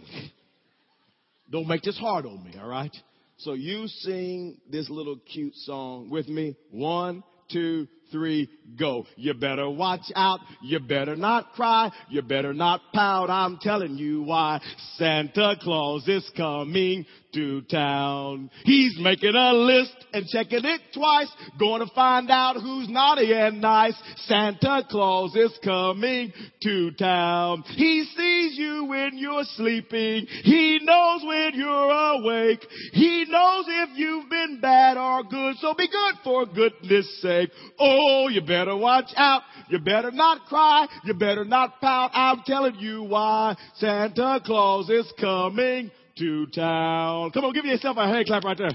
Don't 1.52 1.68
make 1.68 1.82
this 1.82 1.98
hard 1.98 2.26
on 2.26 2.44
me, 2.44 2.54
all 2.62 2.68
right? 2.68 2.96
So 3.38 3.54
you 3.54 3.88
sing 3.88 4.58
this 4.70 4.90
little 4.90 5.18
cute 5.18 5.56
song 5.56 6.10
with 6.10 6.30
me. 6.30 6.56
One, 6.70 7.24
two, 7.52 7.88
three, 8.12 8.50
go. 8.78 9.06
You 9.15 9.34
better 9.34 9.69
watch 9.69 10.12
out. 10.15 10.39
You 10.62 10.80
better 10.80 11.15
not 11.15 11.54
cry. 11.54 11.91
You 12.10 12.21
better 12.21 12.54
not 12.54 12.82
pout. 12.93 13.30
I'm 13.30 13.58
telling 13.62 13.97
you 13.97 14.24
why. 14.24 14.62
Santa 14.97 15.56
Claus 15.62 16.08
is 16.08 16.30
coming 16.36 17.06
to 17.34 17.62
town. 17.62 18.50
He's 18.65 18.97
making 19.00 19.36
a 19.36 19.54
list 19.54 19.95
and 20.13 20.26
checking 20.28 20.65
it 20.65 20.82
twice. 20.93 21.32
Going 21.60 21.86
to 21.86 21.93
find 21.93 22.30
out 22.30 22.56
who's 22.56 22.89
naughty 22.89 23.34
and 23.34 23.62
nice. 23.62 23.95
Santa 24.26 24.84
Claus 24.89 25.36
is 25.36 25.58
coming 25.63 26.34
to 26.63 26.91
town. 26.91 27.63
He 27.76 28.06
sees 28.15 28.58
you 28.58 28.86
when 28.86 29.17
you're 29.17 29.45
sleeping. 29.56 30.28
He 30.43 30.80
knows 30.84 31.21
when 31.24 31.52
you're 31.54 31.91
awake. 31.91 32.65
He 32.93 33.26
knows 33.30 33.65
if 33.67 33.89
you've 33.95 34.30
been 34.30 34.60
bad 34.62 34.97
or 34.97 35.24
good. 35.24 35.56
So 35.58 35.74
be 35.74 35.88
good 35.88 36.15
for 36.24 36.45
goodness 36.45 37.21
sake. 37.21 37.50
Oh, 37.80 38.01
Oh, 38.04 38.30
you 38.30 38.42
better 38.42 38.76
watch 38.76 39.12
out. 39.16 39.44
You 39.70 39.78
better 39.78 40.10
not 40.10 40.46
cry. 40.48 40.88
You 41.06 41.14
better 41.14 41.46
not 41.46 41.80
pout. 41.80 42.10
I'm 42.16 42.42
telling 42.48 42.76
you 42.76 43.04
why. 43.04 43.56
Santa 43.76 44.42
Claus 44.44 44.90
is 44.90 45.12
coming 45.20 45.92
to 46.18 46.48
town. 46.48 47.30
Come 47.30 47.46
on, 47.46 47.54
give 47.54 47.64
yourself 47.66 47.98
a 47.98 48.08
hand 48.08 48.26
clap 48.26 48.44
right 48.44 48.58
there. 48.58 48.72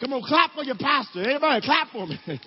Come 0.00 0.12
on, 0.12 0.22
clap 0.22 0.52
for 0.54 0.64
your 0.64 0.74
pastor. 0.74 1.20
Everybody, 1.20 1.64
clap 1.64 1.90
for 1.90 2.04
me. 2.04 2.18
and 2.26 2.40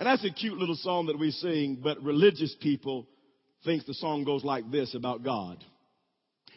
that's 0.00 0.24
a 0.24 0.30
cute 0.30 0.58
little 0.58 0.74
song 0.74 1.06
that 1.06 1.16
we 1.16 1.30
sing, 1.30 1.78
but 1.80 2.02
religious 2.02 2.56
people 2.60 3.06
think 3.64 3.86
the 3.86 3.94
song 3.94 4.24
goes 4.24 4.42
like 4.42 4.68
this 4.72 4.96
about 4.96 5.22
God. 5.22 5.62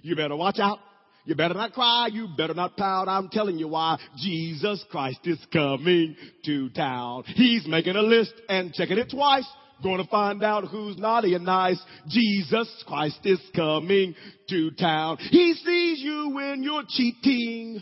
You 0.02 0.16
better 0.16 0.36
watch 0.36 0.58
out. 0.58 0.80
You 1.26 1.36
better 1.36 1.54
not 1.54 1.74
cry. 1.74 2.08
You 2.12 2.28
better 2.36 2.54
not 2.54 2.76
pout. 2.78 3.08
I'm 3.08 3.30
telling 3.30 3.58
you 3.58 3.68
why. 3.68 3.98
Jesus 4.18 4.84
Christ 4.90 5.20
is 5.26 5.40
coming 5.54 6.16
to 6.46 6.70
town. 6.70 7.24
He's 7.28 7.68
making 7.68 7.96
a 7.96 8.02
list 8.02 8.34
and 8.50 8.74
checking 8.74 8.98
it 8.98 9.10
twice. 9.10 9.48
To 9.84 10.04
find 10.12 10.44
out 10.44 10.66
who's 10.66 10.96
naughty 11.00 11.34
and 11.34 11.44
nice. 11.44 11.82
Jesus 12.08 12.84
Christ 12.88 13.20
is 13.24 13.40
coming 13.56 14.14
to 14.48 14.70
town. 14.72 15.18
He 15.18 15.56
sees 15.56 16.00
you 16.00 16.30
when 16.36 16.62
you're 16.62 16.84
cheating. 16.88 17.82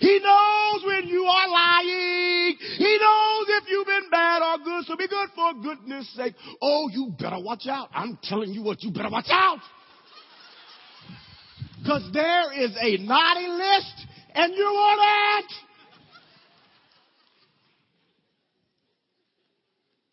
He 0.00 0.18
knows 0.18 0.84
when 0.84 1.06
you 1.06 1.22
are 1.22 1.48
lying. 1.48 2.56
He 2.58 2.98
knows 3.00 3.46
if 3.48 3.64
you've 3.68 3.86
been 3.86 4.10
bad 4.10 4.42
or 4.42 4.64
good. 4.64 4.84
So 4.86 4.96
be 4.96 5.06
good 5.06 5.28
for 5.34 5.54
goodness 5.62 6.12
sake. 6.16 6.34
Oh, 6.60 6.88
you 6.92 7.14
better 7.16 7.38
watch 7.40 7.68
out. 7.68 7.88
I'm 7.94 8.18
telling 8.24 8.52
you 8.52 8.64
what, 8.64 8.82
you 8.82 8.90
better 8.90 9.10
watch 9.10 9.28
out. 9.30 9.60
Because 11.86 12.10
there 12.12 12.52
is 12.52 12.72
a 12.80 12.96
naughty 12.96 13.46
list 13.46 14.06
and 14.34 14.52
you're 14.56 14.66
on 14.66 14.98
it. 15.38 15.52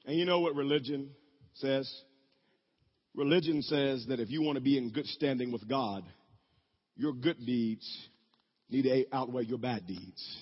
And 0.06 0.16
you 0.20 0.26
know 0.26 0.40
what 0.42 0.54
religion 0.54 1.10
says? 1.56 1.92
Religion 3.16 3.64
says 3.64 4.06
that 4.10 4.20
if 4.20 4.30
you 4.30 4.44
want 4.44 4.58
to 4.58 4.62
be 4.62 4.78
in 4.78 4.92
good 4.92 5.08
standing 5.08 5.52
with 5.52 5.68
God, 5.68 6.04
your 6.96 7.12
good 7.12 7.44
deeds 7.44 8.08
need 8.70 8.84
to 8.84 9.06
outweigh 9.12 9.46
your 9.46 9.58
bad 9.58 9.88
deeds. 9.88 10.38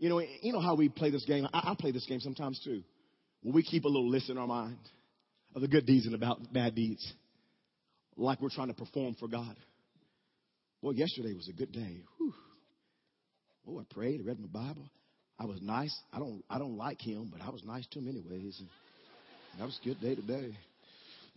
You 0.00 0.08
know, 0.08 0.20
you 0.42 0.52
know 0.52 0.60
how 0.60 0.74
we 0.74 0.88
play 0.88 1.10
this 1.10 1.24
game? 1.24 1.46
I, 1.54 1.70
I 1.70 1.74
play 1.78 1.92
this 1.92 2.06
game 2.06 2.18
sometimes 2.18 2.60
too. 2.64 2.82
When 3.42 3.54
we 3.54 3.62
keep 3.62 3.84
a 3.84 3.88
little 3.88 4.10
list 4.10 4.28
in 4.28 4.38
our 4.38 4.48
mind 4.48 4.78
of 5.54 5.62
the 5.62 5.68
good 5.68 5.86
deeds 5.86 6.06
and 6.06 6.20
the 6.20 6.36
bad 6.52 6.74
deeds, 6.74 7.12
like 8.16 8.40
we're 8.40 8.50
trying 8.50 8.68
to 8.68 8.74
perform 8.74 9.14
for 9.14 9.28
God. 9.28 9.56
Well, 10.82 10.94
yesterday 10.94 11.34
was 11.34 11.48
a 11.48 11.52
good 11.52 11.72
day. 11.72 12.02
Whew. 12.18 12.34
Oh, 13.68 13.78
I 13.78 13.82
prayed, 13.90 14.20
I 14.20 14.24
read 14.24 14.40
my 14.40 14.46
Bible. 14.46 14.90
I 15.38 15.44
was 15.44 15.60
nice. 15.62 15.94
I 16.12 16.18
don't 16.18 16.42
I 16.50 16.58
don't 16.58 16.76
like 16.76 17.00
him, 17.00 17.30
but 17.32 17.40
I 17.40 17.50
was 17.50 17.64
nice 17.64 17.86
to 17.92 17.98
him 17.98 18.08
anyways. 18.08 18.60
And 18.60 18.68
that 19.58 19.64
was 19.64 19.78
a 19.82 19.88
good 19.88 20.00
day 20.00 20.14
today. 20.14 20.56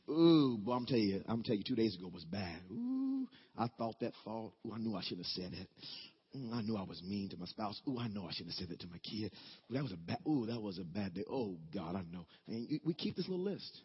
Ooh, 0.09 0.57
boy, 0.57 0.73
I'm 0.73 0.85
telling 0.85 1.03
you, 1.03 1.21
I'm 1.27 1.43
telling 1.43 1.59
you, 1.59 1.63
two 1.63 1.81
days 1.81 1.95
ago 1.95 2.09
was 2.13 2.25
bad. 2.25 2.59
Ooh, 2.71 3.25
I 3.57 3.67
thought 3.77 3.95
that 4.01 4.11
thought. 4.25 4.51
Ooh, 4.67 4.73
I 4.73 4.77
knew 4.77 4.95
I 4.95 5.01
shouldn't 5.01 5.25
have 5.25 5.31
said 5.43 5.51
that. 5.51 6.37
Ooh, 6.37 6.39
mm, 6.39 6.53
I 6.53 6.61
knew 6.61 6.75
I 6.75 6.83
was 6.83 7.01
mean 7.03 7.29
to 7.29 7.37
my 7.37 7.45
spouse. 7.45 7.81
Ooh, 7.87 7.97
I 7.97 8.07
know 8.09 8.25
I 8.25 8.31
shouldn't 8.31 8.53
have 8.53 8.59
said 8.59 8.69
that 8.69 8.81
to 8.81 8.87
my 8.87 8.97
kid. 8.97 9.31
Ooh, 9.71 9.75
that 9.75 9.83
was 9.83 9.93
a 9.93 9.97
bad. 9.97 10.19
Ooh, 10.27 10.45
that 10.47 10.61
was 10.61 10.79
a 10.79 10.83
bad 10.83 11.13
day. 11.13 11.23
Oh 11.29 11.55
God, 11.73 11.95
I 11.95 12.01
know. 12.11 12.25
And 12.47 12.67
we 12.83 12.93
keep 12.93 13.15
this 13.15 13.29
little 13.29 13.43
list, 13.43 13.79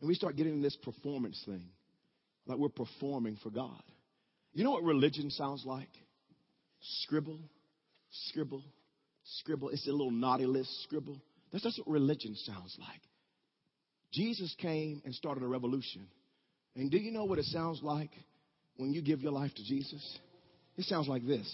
and 0.00 0.08
we 0.08 0.14
start 0.14 0.36
getting 0.36 0.60
this 0.60 0.76
performance 0.76 1.40
thing, 1.46 1.68
like 2.50 2.58
we're 2.58 2.68
performing 2.68 3.38
for 3.42 3.50
God. 3.50 3.82
You 4.52 4.64
know 4.64 4.72
what 4.72 4.82
religion 4.82 5.30
sounds 5.30 5.64
like? 5.64 5.88
Scribble, 7.02 7.38
scribble, 8.28 8.64
scribble. 9.24 9.70
It's 9.70 9.86
a 9.86 9.92
little 9.92 10.10
naughty 10.10 10.46
list, 10.46 10.82
scribble. 10.84 11.16
That's, 11.52 11.64
that's 11.64 11.78
what 11.78 11.88
religion 11.88 12.34
sounds 12.34 12.76
like. 12.78 13.00
Jesus 14.12 14.54
came 14.58 15.02
and 15.04 15.14
started 15.14 15.44
a 15.44 15.46
revolution. 15.46 16.06
And 16.74 16.90
do 16.90 16.98
you 16.98 17.12
know 17.12 17.24
what 17.24 17.38
it 17.38 17.44
sounds 17.46 17.80
like 17.82 18.10
when 18.76 18.92
you 18.92 19.02
give 19.02 19.20
your 19.20 19.32
life 19.32 19.54
to 19.54 19.64
Jesus? 19.64 20.18
It 20.76 20.84
sounds 20.84 21.08
like 21.08 21.26
this. 21.26 21.48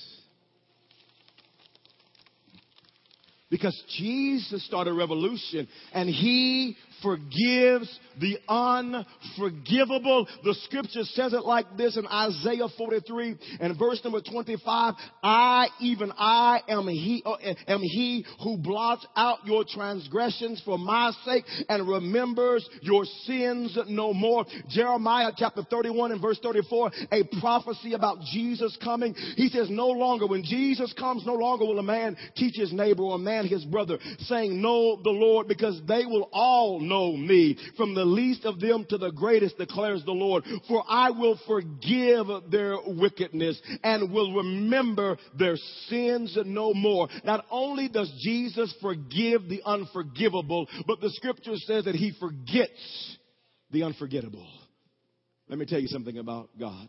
Because 3.50 3.80
Jesus 3.96 4.66
started 4.66 4.90
a 4.90 4.94
revolution 4.94 5.68
and 5.92 6.08
he 6.08 6.76
forgives 7.02 7.98
the 8.20 8.38
unforgivable. 8.48 10.26
The 10.42 10.54
scripture 10.64 11.04
says 11.04 11.32
it 11.32 11.44
like 11.44 11.76
this 11.76 11.96
in 11.96 12.06
Isaiah 12.06 12.68
43 12.76 13.36
and 13.60 13.78
verse 13.78 14.00
number 14.04 14.20
25. 14.20 14.94
I, 15.22 15.68
even 15.80 16.12
I 16.16 16.60
am 16.68 16.88
he, 16.88 17.22
uh, 17.24 17.36
am 17.68 17.80
he 17.80 18.24
who 18.42 18.58
blots 18.58 19.06
out 19.16 19.46
your 19.46 19.64
transgressions 19.64 20.62
for 20.64 20.78
my 20.78 21.12
sake 21.24 21.44
and 21.68 21.88
remembers 21.88 22.68
your 22.82 23.04
sins 23.24 23.78
no 23.88 24.12
more. 24.12 24.44
Jeremiah 24.68 25.32
chapter 25.36 25.62
31 25.62 26.12
and 26.12 26.22
verse 26.22 26.38
34, 26.42 26.90
a 27.12 27.24
prophecy 27.40 27.94
about 27.94 28.18
Jesus 28.32 28.76
coming. 28.82 29.14
He 29.36 29.48
says 29.48 29.68
no 29.70 29.88
longer, 29.88 30.26
when 30.26 30.42
Jesus 30.42 30.92
comes, 30.94 31.26
no 31.26 31.34
longer 31.34 31.64
will 31.64 31.78
a 31.78 31.82
man 31.82 32.16
teach 32.36 32.56
his 32.56 32.72
neighbor 32.72 33.02
or 33.02 33.16
a 33.16 33.18
man 33.18 33.46
his 33.46 33.64
brother 33.64 33.98
saying, 34.20 34.60
know 34.60 35.00
the 35.02 35.10
Lord 35.10 35.48
because 35.48 35.80
they 35.86 36.06
will 36.06 36.28
all 36.32 36.80
know 36.88 37.16
me 37.16 37.58
from 37.76 37.94
the 37.94 38.04
least 38.04 38.44
of 38.44 38.60
them 38.60 38.86
to 38.88 38.98
the 38.98 39.10
greatest, 39.10 39.58
declares 39.58 40.04
the 40.04 40.12
Lord. 40.12 40.44
For 40.68 40.84
I 40.88 41.10
will 41.10 41.38
forgive 41.46 42.26
their 42.50 42.76
wickedness 42.86 43.60
and 43.82 44.12
will 44.12 44.34
remember 44.34 45.16
their 45.38 45.56
sins 45.88 46.36
no 46.44 46.74
more. 46.74 47.08
Not 47.24 47.44
only 47.50 47.88
does 47.88 48.12
Jesus 48.22 48.74
forgive 48.80 49.48
the 49.48 49.62
unforgivable, 49.64 50.68
but 50.86 51.00
the 51.00 51.10
scripture 51.10 51.56
says 51.56 51.84
that 51.84 51.94
he 51.94 52.12
forgets 52.18 53.16
the 53.70 53.82
unforgettable. 53.82 54.46
Let 55.48 55.58
me 55.58 55.66
tell 55.66 55.80
you 55.80 55.88
something 55.88 56.18
about 56.18 56.50
God. 56.58 56.88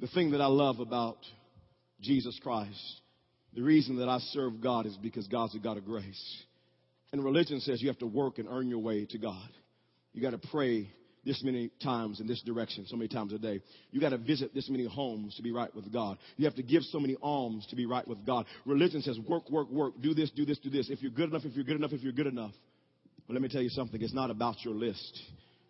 The 0.00 0.08
thing 0.08 0.32
that 0.32 0.40
I 0.40 0.46
love 0.46 0.78
about 0.78 1.18
Jesus 2.00 2.38
Christ, 2.42 3.00
the 3.54 3.62
reason 3.62 3.96
that 3.96 4.08
I 4.08 4.18
serve 4.18 4.60
God 4.60 4.86
is 4.86 4.96
because 4.98 5.26
God's 5.26 5.54
a 5.54 5.58
God 5.58 5.78
of 5.78 5.84
grace. 5.84 6.44
And 7.16 7.24
religion 7.24 7.60
says 7.60 7.80
you 7.80 7.88
have 7.88 7.98
to 8.00 8.06
work 8.06 8.36
and 8.36 8.46
earn 8.46 8.68
your 8.68 8.80
way 8.80 9.06
to 9.06 9.16
God. 9.16 9.48
You 10.12 10.20
got 10.20 10.38
to 10.38 10.48
pray 10.50 10.90
this 11.24 11.42
many 11.42 11.70
times 11.82 12.20
in 12.20 12.26
this 12.26 12.42
direction, 12.42 12.84
so 12.86 12.94
many 12.94 13.08
times 13.08 13.32
a 13.32 13.38
day. 13.38 13.62
You 13.90 14.02
got 14.02 14.10
to 14.10 14.18
visit 14.18 14.52
this 14.52 14.68
many 14.68 14.84
homes 14.86 15.34
to 15.36 15.42
be 15.42 15.50
right 15.50 15.74
with 15.74 15.90
God. 15.90 16.18
You 16.36 16.44
have 16.44 16.56
to 16.56 16.62
give 16.62 16.82
so 16.82 17.00
many 17.00 17.16
alms 17.22 17.66
to 17.70 17.76
be 17.76 17.86
right 17.86 18.06
with 18.06 18.26
God. 18.26 18.44
Religion 18.66 19.00
says 19.00 19.18
work, 19.26 19.48
work, 19.48 19.70
work. 19.70 19.94
Do 20.02 20.12
this, 20.12 20.30
do 20.30 20.44
this, 20.44 20.58
do 20.58 20.68
this. 20.68 20.90
If 20.90 21.00
you're 21.00 21.10
good 21.10 21.30
enough, 21.30 21.46
if 21.46 21.54
you're 21.54 21.64
good 21.64 21.76
enough, 21.76 21.94
if 21.94 22.02
you're 22.02 22.12
good 22.12 22.26
enough. 22.26 22.52
But 23.26 23.32
let 23.32 23.40
me 23.40 23.48
tell 23.48 23.62
you 23.62 23.70
something. 23.70 24.02
It's 24.02 24.12
not 24.12 24.30
about 24.30 24.62
your 24.62 24.74
list. 24.74 25.18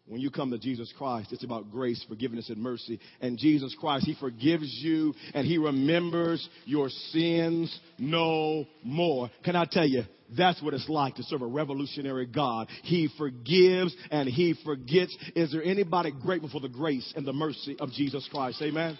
When 0.08 0.20
you 0.20 0.30
come 0.30 0.52
to 0.52 0.58
Jesus 0.58 0.92
Christ, 0.96 1.32
it's 1.32 1.42
about 1.42 1.72
grace, 1.72 2.04
forgiveness, 2.08 2.48
and 2.48 2.58
mercy. 2.58 3.00
And 3.20 3.36
Jesus 3.36 3.74
Christ, 3.78 4.06
He 4.06 4.14
forgives 4.14 4.72
you 4.80 5.14
and 5.34 5.44
He 5.44 5.58
remembers 5.58 6.48
your 6.64 6.88
sins 6.88 7.76
no 7.98 8.66
more. 8.84 9.30
Can 9.44 9.56
I 9.56 9.64
tell 9.68 9.86
you, 9.86 10.04
that's 10.36 10.62
what 10.62 10.74
it's 10.74 10.88
like 10.88 11.16
to 11.16 11.24
serve 11.24 11.42
a 11.42 11.46
revolutionary 11.46 12.26
God. 12.26 12.68
He 12.84 13.08
forgives 13.18 13.96
and 14.12 14.28
He 14.28 14.54
forgets. 14.64 15.16
Is 15.34 15.50
there 15.50 15.64
anybody 15.64 16.12
grateful 16.12 16.50
for 16.50 16.60
the 16.60 16.68
grace 16.68 17.12
and 17.16 17.26
the 17.26 17.32
mercy 17.32 17.76
of 17.80 17.90
Jesus 17.90 18.28
Christ? 18.30 18.62
Amen. 18.62 18.96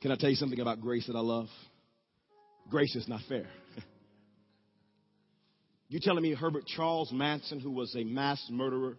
Can 0.00 0.12
I 0.12 0.16
tell 0.16 0.30
you 0.30 0.36
something 0.36 0.60
about 0.60 0.80
grace 0.80 1.08
that 1.08 1.16
I 1.16 1.20
love? 1.20 1.48
Grace 2.70 2.94
is 2.94 3.08
not 3.08 3.22
fair. 3.28 3.48
you 5.88 6.00
telling 6.00 6.22
me 6.22 6.34
Herbert 6.34 6.66
Charles 6.66 7.10
Manson, 7.12 7.60
who 7.60 7.70
was 7.70 7.96
a 7.96 8.04
mass 8.04 8.46
murderer, 8.50 8.98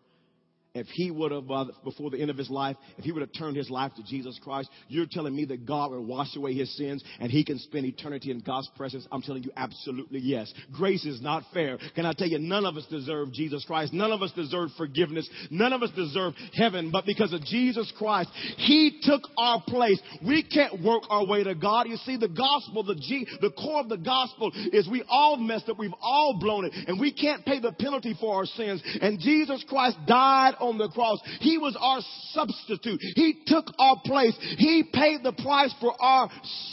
if 0.76 0.86
he 0.88 1.10
would 1.10 1.32
have, 1.32 1.50
uh, 1.50 1.66
before 1.84 2.12
the 2.12 2.22
end 2.22 2.30
of 2.30 2.38
his 2.38 2.50
life, 2.50 2.78
if 3.00 3.04
he 3.04 3.12
would 3.12 3.22
have 3.22 3.34
turned 3.34 3.58
his 3.58 3.72
life 3.72 3.92
to 3.96 4.04
Jesus 4.04 4.40
Christ, 4.44 4.70
you're 4.88 5.08
telling 5.10 5.36
me 5.36 5.46
that 5.46 5.66
God 5.66 5.90
will 5.90 6.06
wash 6.06 6.36
away 6.36 6.54
his 6.54 6.76
sins 6.78 7.04
and 7.20 7.32
he 7.32 7.44
can 7.44 7.58
spend 7.58 7.88
eternity 7.88 8.30
in 8.30 8.42
God's 8.42 8.70
presence? 8.78 9.08
I'm 9.12 9.24
telling 9.24 9.42
you 9.42 9.52
absolutely 9.56 10.20
yes. 10.20 10.54
Grace 10.72 11.06
is 11.06 11.22
not 11.24 11.44
fair. 11.54 11.80
Can 11.96 12.06
I 12.06 12.14
tell 12.14 12.28
you, 12.28 12.38
none 12.38 12.66
of 12.66 12.78
us 12.78 12.86
deserve 12.86 13.34
Jesus 13.34 13.66
Christ. 13.66 13.94
None 13.94 14.12
of 14.12 14.22
us 14.22 14.32
deserve 14.34 14.70
forgiveness. 14.78 15.28
None 15.50 15.74
of 15.74 15.82
us 15.82 15.90
deserve 15.96 16.34
heaven. 16.54 16.92
But 16.92 17.08
because 17.08 17.34
of 17.34 17.44
Jesus 17.46 17.92
Christ, 17.98 18.30
he 18.58 19.00
took 19.02 19.24
our 19.40 19.64
place. 19.66 20.00
We 20.24 20.44
can't 20.44 20.84
work 20.84 21.02
our 21.10 21.26
way 21.26 21.44
to 21.44 21.56
God. 21.56 21.88
You 21.88 21.98
see, 21.98 22.18
the 22.18 22.30
gospel, 22.30 22.84
the 22.84 22.94
G, 22.94 23.26
the 23.42 23.50
core 23.52 23.82
of 23.82 23.90
the 23.90 23.98
gospel 23.98 24.52
is 24.72 24.88
we 24.88 25.04
all 25.10 25.36
messed 25.36 25.68
up. 25.68 25.80
We've 25.80 25.92
all 26.00 26.38
blown 26.40 26.66
it 26.66 26.74
and 26.88 27.00
we 27.00 27.12
can't 27.12 27.44
pay 27.44 27.60
the 27.60 27.72
penalty 27.72 28.16
for 28.20 28.36
our 28.36 28.46
sins. 28.46 28.84
And 29.02 29.20
Jesus 29.20 29.66
Christ 29.68 29.98
died 30.06 30.54
on 30.60 30.69
the 30.78 30.90
cross. 30.90 31.20
He 31.40 31.58
was 31.58 31.78
our 31.80 32.00
substitute. 32.32 33.00
He 33.16 33.42
took 33.46 33.66
our 33.80 33.98
place. 34.06 34.36
He 34.58 34.84
paid 34.94 35.24
the 35.24 35.34
price 35.34 35.74
for 35.80 35.94
our 36.00 36.30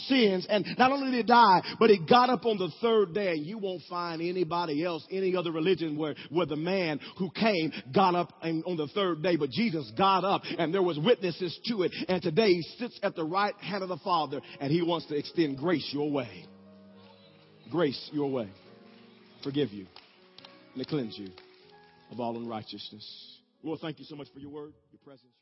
sins. 0.07 0.45
And 0.49 0.65
not 0.77 0.91
only 0.91 1.11
did 1.11 1.17
he 1.17 1.23
die, 1.23 1.61
but 1.79 1.89
he 1.89 1.99
got 2.05 2.29
up 2.29 2.45
on 2.45 2.57
the 2.57 2.71
third 2.81 3.13
day. 3.13 3.31
And 3.31 3.45
you 3.45 3.57
won't 3.57 3.81
find 3.89 4.21
anybody 4.21 4.83
else, 4.83 5.05
any 5.11 5.35
other 5.35 5.51
religion 5.51 5.97
where, 5.97 6.15
where 6.29 6.45
the 6.45 6.55
man 6.55 6.99
who 7.17 7.29
came 7.31 7.71
got 7.93 8.15
up 8.15 8.33
on 8.43 8.77
the 8.77 8.87
third 8.93 9.23
day. 9.23 9.35
But 9.35 9.49
Jesus 9.49 9.91
got 9.97 10.23
up 10.23 10.43
and 10.57 10.73
there 10.73 10.83
was 10.83 10.99
witnesses 10.99 11.57
to 11.67 11.83
it. 11.83 11.91
And 12.07 12.21
today 12.21 12.49
he 12.49 12.61
sits 12.77 12.99
at 13.03 13.15
the 13.15 13.23
right 13.23 13.55
hand 13.55 13.83
of 13.83 13.89
the 13.89 13.97
Father 14.03 14.41
and 14.59 14.71
he 14.71 14.81
wants 14.81 15.07
to 15.07 15.15
extend 15.15 15.57
grace 15.57 15.89
your 15.93 16.11
way. 16.11 16.45
Grace 17.69 18.09
your 18.13 18.31
way. 18.31 18.49
Forgive 19.43 19.71
you 19.71 19.85
and 20.73 20.83
to 20.83 20.89
cleanse 20.89 21.17
you 21.17 21.29
of 22.11 22.19
all 22.19 22.37
unrighteousness. 22.37 23.36
Lord, 23.63 23.79
thank 23.79 23.99
you 23.99 24.05
so 24.05 24.15
much 24.15 24.29
for 24.31 24.39
your 24.39 24.49
word, 24.49 24.73
your 24.91 24.99
presence. 25.03 25.36